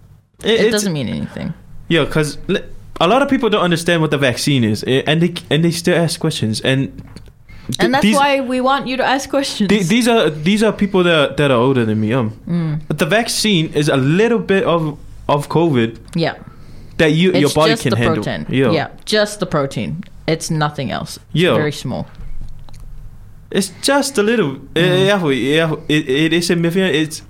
[0.43, 1.53] it, It doesn't mean anything.
[1.89, 2.37] Yeah, because
[2.99, 5.71] a lot of people don't understand what the vaccine is, eh, and they and they
[5.71, 6.91] still ask questions, and
[7.80, 9.68] And that's these, why we want you to ask questions.
[9.68, 12.12] th- these are these are people that that are older than me.
[12.14, 12.80] Um, Mm.
[12.86, 14.94] but the vaccine is a little bit of
[15.28, 16.34] of COVID yeah.
[16.98, 18.22] that you your It's body just can the handle.
[18.22, 18.46] protein.
[18.48, 18.70] Yeah.
[18.70, 20.04] Yeah, just the protein.
[20.30, 21.18] It's nothing else.
[21.34, 21.54] It's Yeah.
[21.58, 22.06] very small.
[23.50, 24.58] It's just a little.
[24.74, 26.94] eh, Yeah, yeah, it, it is significant.
[26.94, 27.22] It's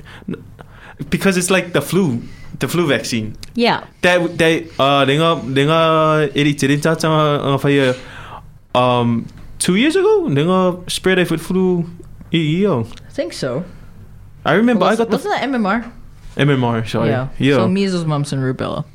[1.08, 2.20] because it's like the flu,
[2.58, 3.36] the flu vaccine.
[3.54, 3.84] Yeah.
[4.04, 7.40] That that uh, 내가 내가 일이 들은 짰잖아.
[7.56, 7.96] Uh,
[8.76, 9.26] um,
[9.61, 11.85] two years ago, then I spread it with flu
[12.31, 12.85] EEO.
[13.07, 13.63] I think so.
[14.43, 15.91] I remember I got the wasn't that MMR.
[16.35, 17.09] MMR, sorry.
[17.09, 17.29] Yeah.
[17.37, 17.55] yeah.
[17.55, 18.85] So measles, mumps, and rubella.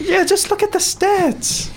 [0.00, 1.70] Yeah, just look at the stats.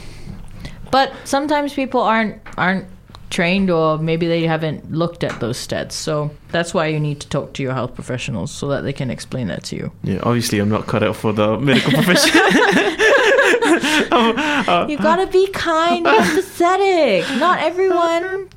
[0.92, 2.88] But sometimes people aren't aren't
[3.30, 5.94] trained, or maybe they haven't looked at those stats.
[5.94, 9.10] So that's why you need to talk to your health professionals so that they can
[9.12, 9.92] explain that to you.
[10.04, 12.32] Yeah, obviously I'm not cut out for the medical profession.
[14.90, 17.40] You gotta be kind and empathetic.
[17.40, 18.50] Not everyone.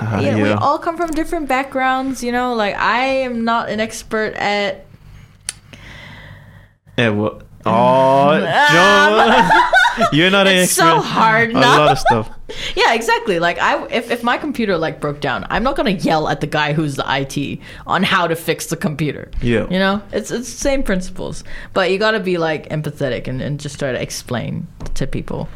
[0.00, 2.22] Ah, Yeah, we all come from different backgrounds.
[2.22, 4.86] You know, like I am not an expert at
[6.98, 7.42] Yeah, what?
[7.64, 8.38] Oh,
[8.72, 9.72] John,
[10.12, 12.30] you're not an It's so hard A lot of stuff.
[12.76, 13.40] Yeah, exactly.
[13.40, 16.46] Like I, if, if my computer like broke down, I'm not gonna yell at the
[16.46, 19.30] guy who's the IT on how to fix the computer.
[19.42, 19.68] Yeah.
[19.68, 21.42] you know, it's it's the same principles,
[21.72, 25.48] but you gotta be like empathetic and, and just try to explain to people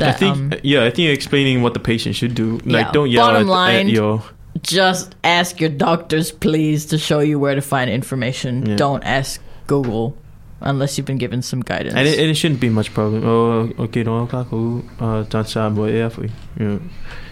[0.00, 2.58] I think, um, yeah, I think explaining what the patient should do.
[2.64, 2.92] Like, Yeah.
[2.92, 4.22] don't yell Bottom at, line, at your.
[4.62, 8.66] just ask your doctors, please, to show you where to find information.
[8.66, 8.76] Yeah.
[8.76, 10.16] Don't ask Google
[10.60, 11.94] unless you've been given some guidance.
[11.94, 13.24] And it, and it shouldn't be much problem.
[13.24, 14.82] Oh, okay, no, kako.
[15.00, 16.30] Uh, dan sa mo e afu.
[16.58, 16.80] You know,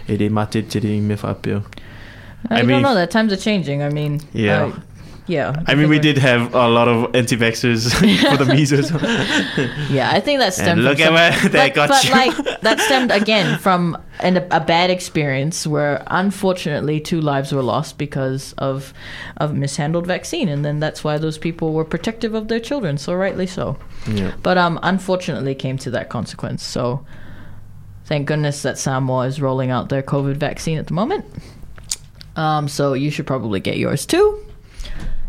[0.07, 1.63] it is mate tiri me fa apio.
[2.49, 2.93] I, I don't mean- know.
[2.93, 3.81] That times are changing.
[3.83, 4.65] I mean, Yeah.
[4.65, 4.79] uh,
[5.27, 5.63] yeah.
[5.67, 7.91] I mean, we did have a lot of anti-vaxxers
[8.29, 8.91] for the measles.
[9.89, 10.79] Yeah, I think that stemmed.
[10.79, 12.11] and look from at some- where they but, got but you.
[12.11, 17.97] like that stemmed again from an, a bad experience where unfortunately two lives were lost
[17.97, 18.93] because of
[19.37, 22.97] of mishandled vaccine, and then that's why those people were protective of their children.
[22.97, 23.77] So rightly so.
[24.07, 24.33] yeah.
[24.43, 26.63] But um, unfortunately, came to that consequence.
[26.63, 27.05] So
[28.05, 31.25] thank goodness that Samoa is rolling out their COVID vaccine at the moment.
[32.35, 34.43] Um, so you should probably get yours too.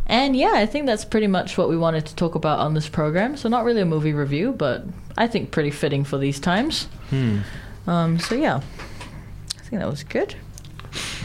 [0.06, 2.88] And yeah, I think that's pretty much what we wanted to talk about on this
[2.88, 3.36] program.
[3.36, 4.84] So not really a movie review, but
[5.16, 6.88] I think pretty fitting for these times.
[7.86, 8.56] Um, so yeah,
[9.58, 10.34] I think that was good.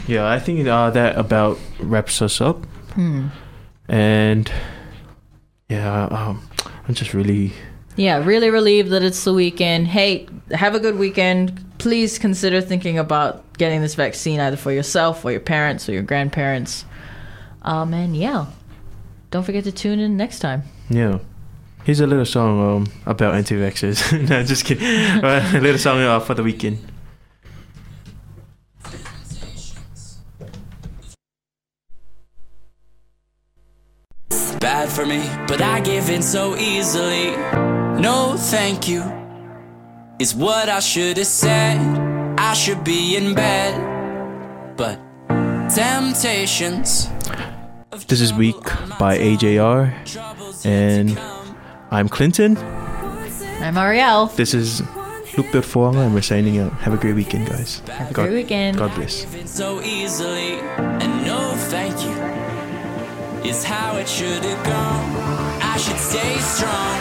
[0.06, 2.64] Yeah, I think uh, that about wraps us up.
[2.94, 3.28] Hmm.
[3.88, 4.50] And
[5.68, 6.48] yeah, um,
[6.88, 7.52] I'm just really
[7.96, 9.88] Yeah, really relieved that it's the weekend.
[9.88, 11.64] Hey, have a good weekend.
[11.78, 16.02] please consider thinking about getting this vaccine either for yourself or your parents or your
[16.02, 16.84] grandparents.
[17.62, 18.46] Um, and yeah,
[19.30, 20.64] don't forget to tune in next time.
[20.88, 21.18] Yeah.
[21.84, 24.28] Here's a little song um, about anti-vaxxers.
[24.28, 24.84] no, just kidding.
[25.24, 26.78] A little song uh, for the weekend.
[34.60, 37.30] bad for me, but I give in so easily.
[37.98, 39.02] No, thank you,
[40.18, 41.78] is what I should have said.
[42.38, 44.98] I should be in bed, but
[45.70, 47.08] temptations.
[47.92, 48.54] Of This is Weak
[49.00, 51.20] by AJR, troubles yet to and.
[51.90, 52.56] I'm Clinton.
[52.56, 54.26] I'm Ariel.
[54.26, 54.80] This is
[55.36, 56.72] Lupe o le Foaga, and we're signing out.
[56.74, 57.80] Have a great weekend, guys.
[57.88, 58.78] Have a great weekend.
[58.78, 59.24] God bless.
[59.24, 60.60] Giving so easily,
[61.02, 62.14] and no thank you
[63.50, 65.60] is how it should have gone.
[65.60, 67.00] I should stay strong,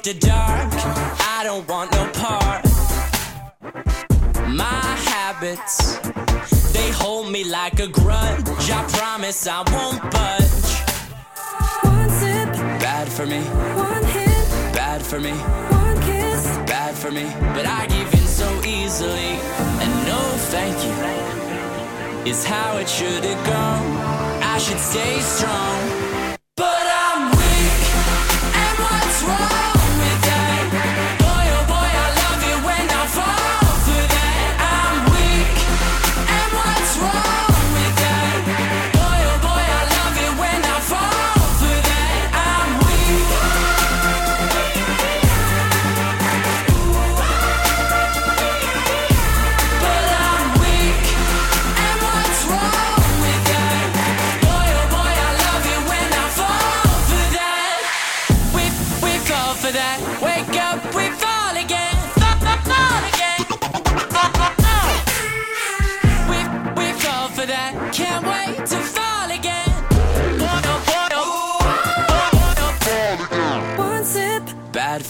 [0.00, 0.72] after dark.
[1.36, 2.64] I don't want no part.
[4.48, 4.82] My
[5.12, 5.98] habits,
[6.72, 8.48] they hold me like a grudge.
[8.70, 10.70] I promise I won't budge.
[11.84, 12.48] One sip,
[12.80, 13.40] Bad for me,
[13.76, 15.32] one hit, bad for me.
[15.32, 16.46] one kiss.
[16.66, 17.24] bad for me,
[17.54, 19.32] but I give in so easily.
[19.82, 20.20] And no
[20.54, 23.86] thank you is how it should have gone.
[24.54, 25.78] I should stay strong,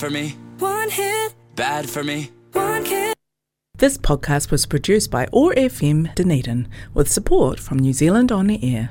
[0.01, 2.31] for me, one hit, bad for me.
[2.55, 3.15] one kiss.
[3.77, 8.59] This podcast was produced by OAR FM Dunedin with support from New Zealand On the
[8.65, 8.91] Air.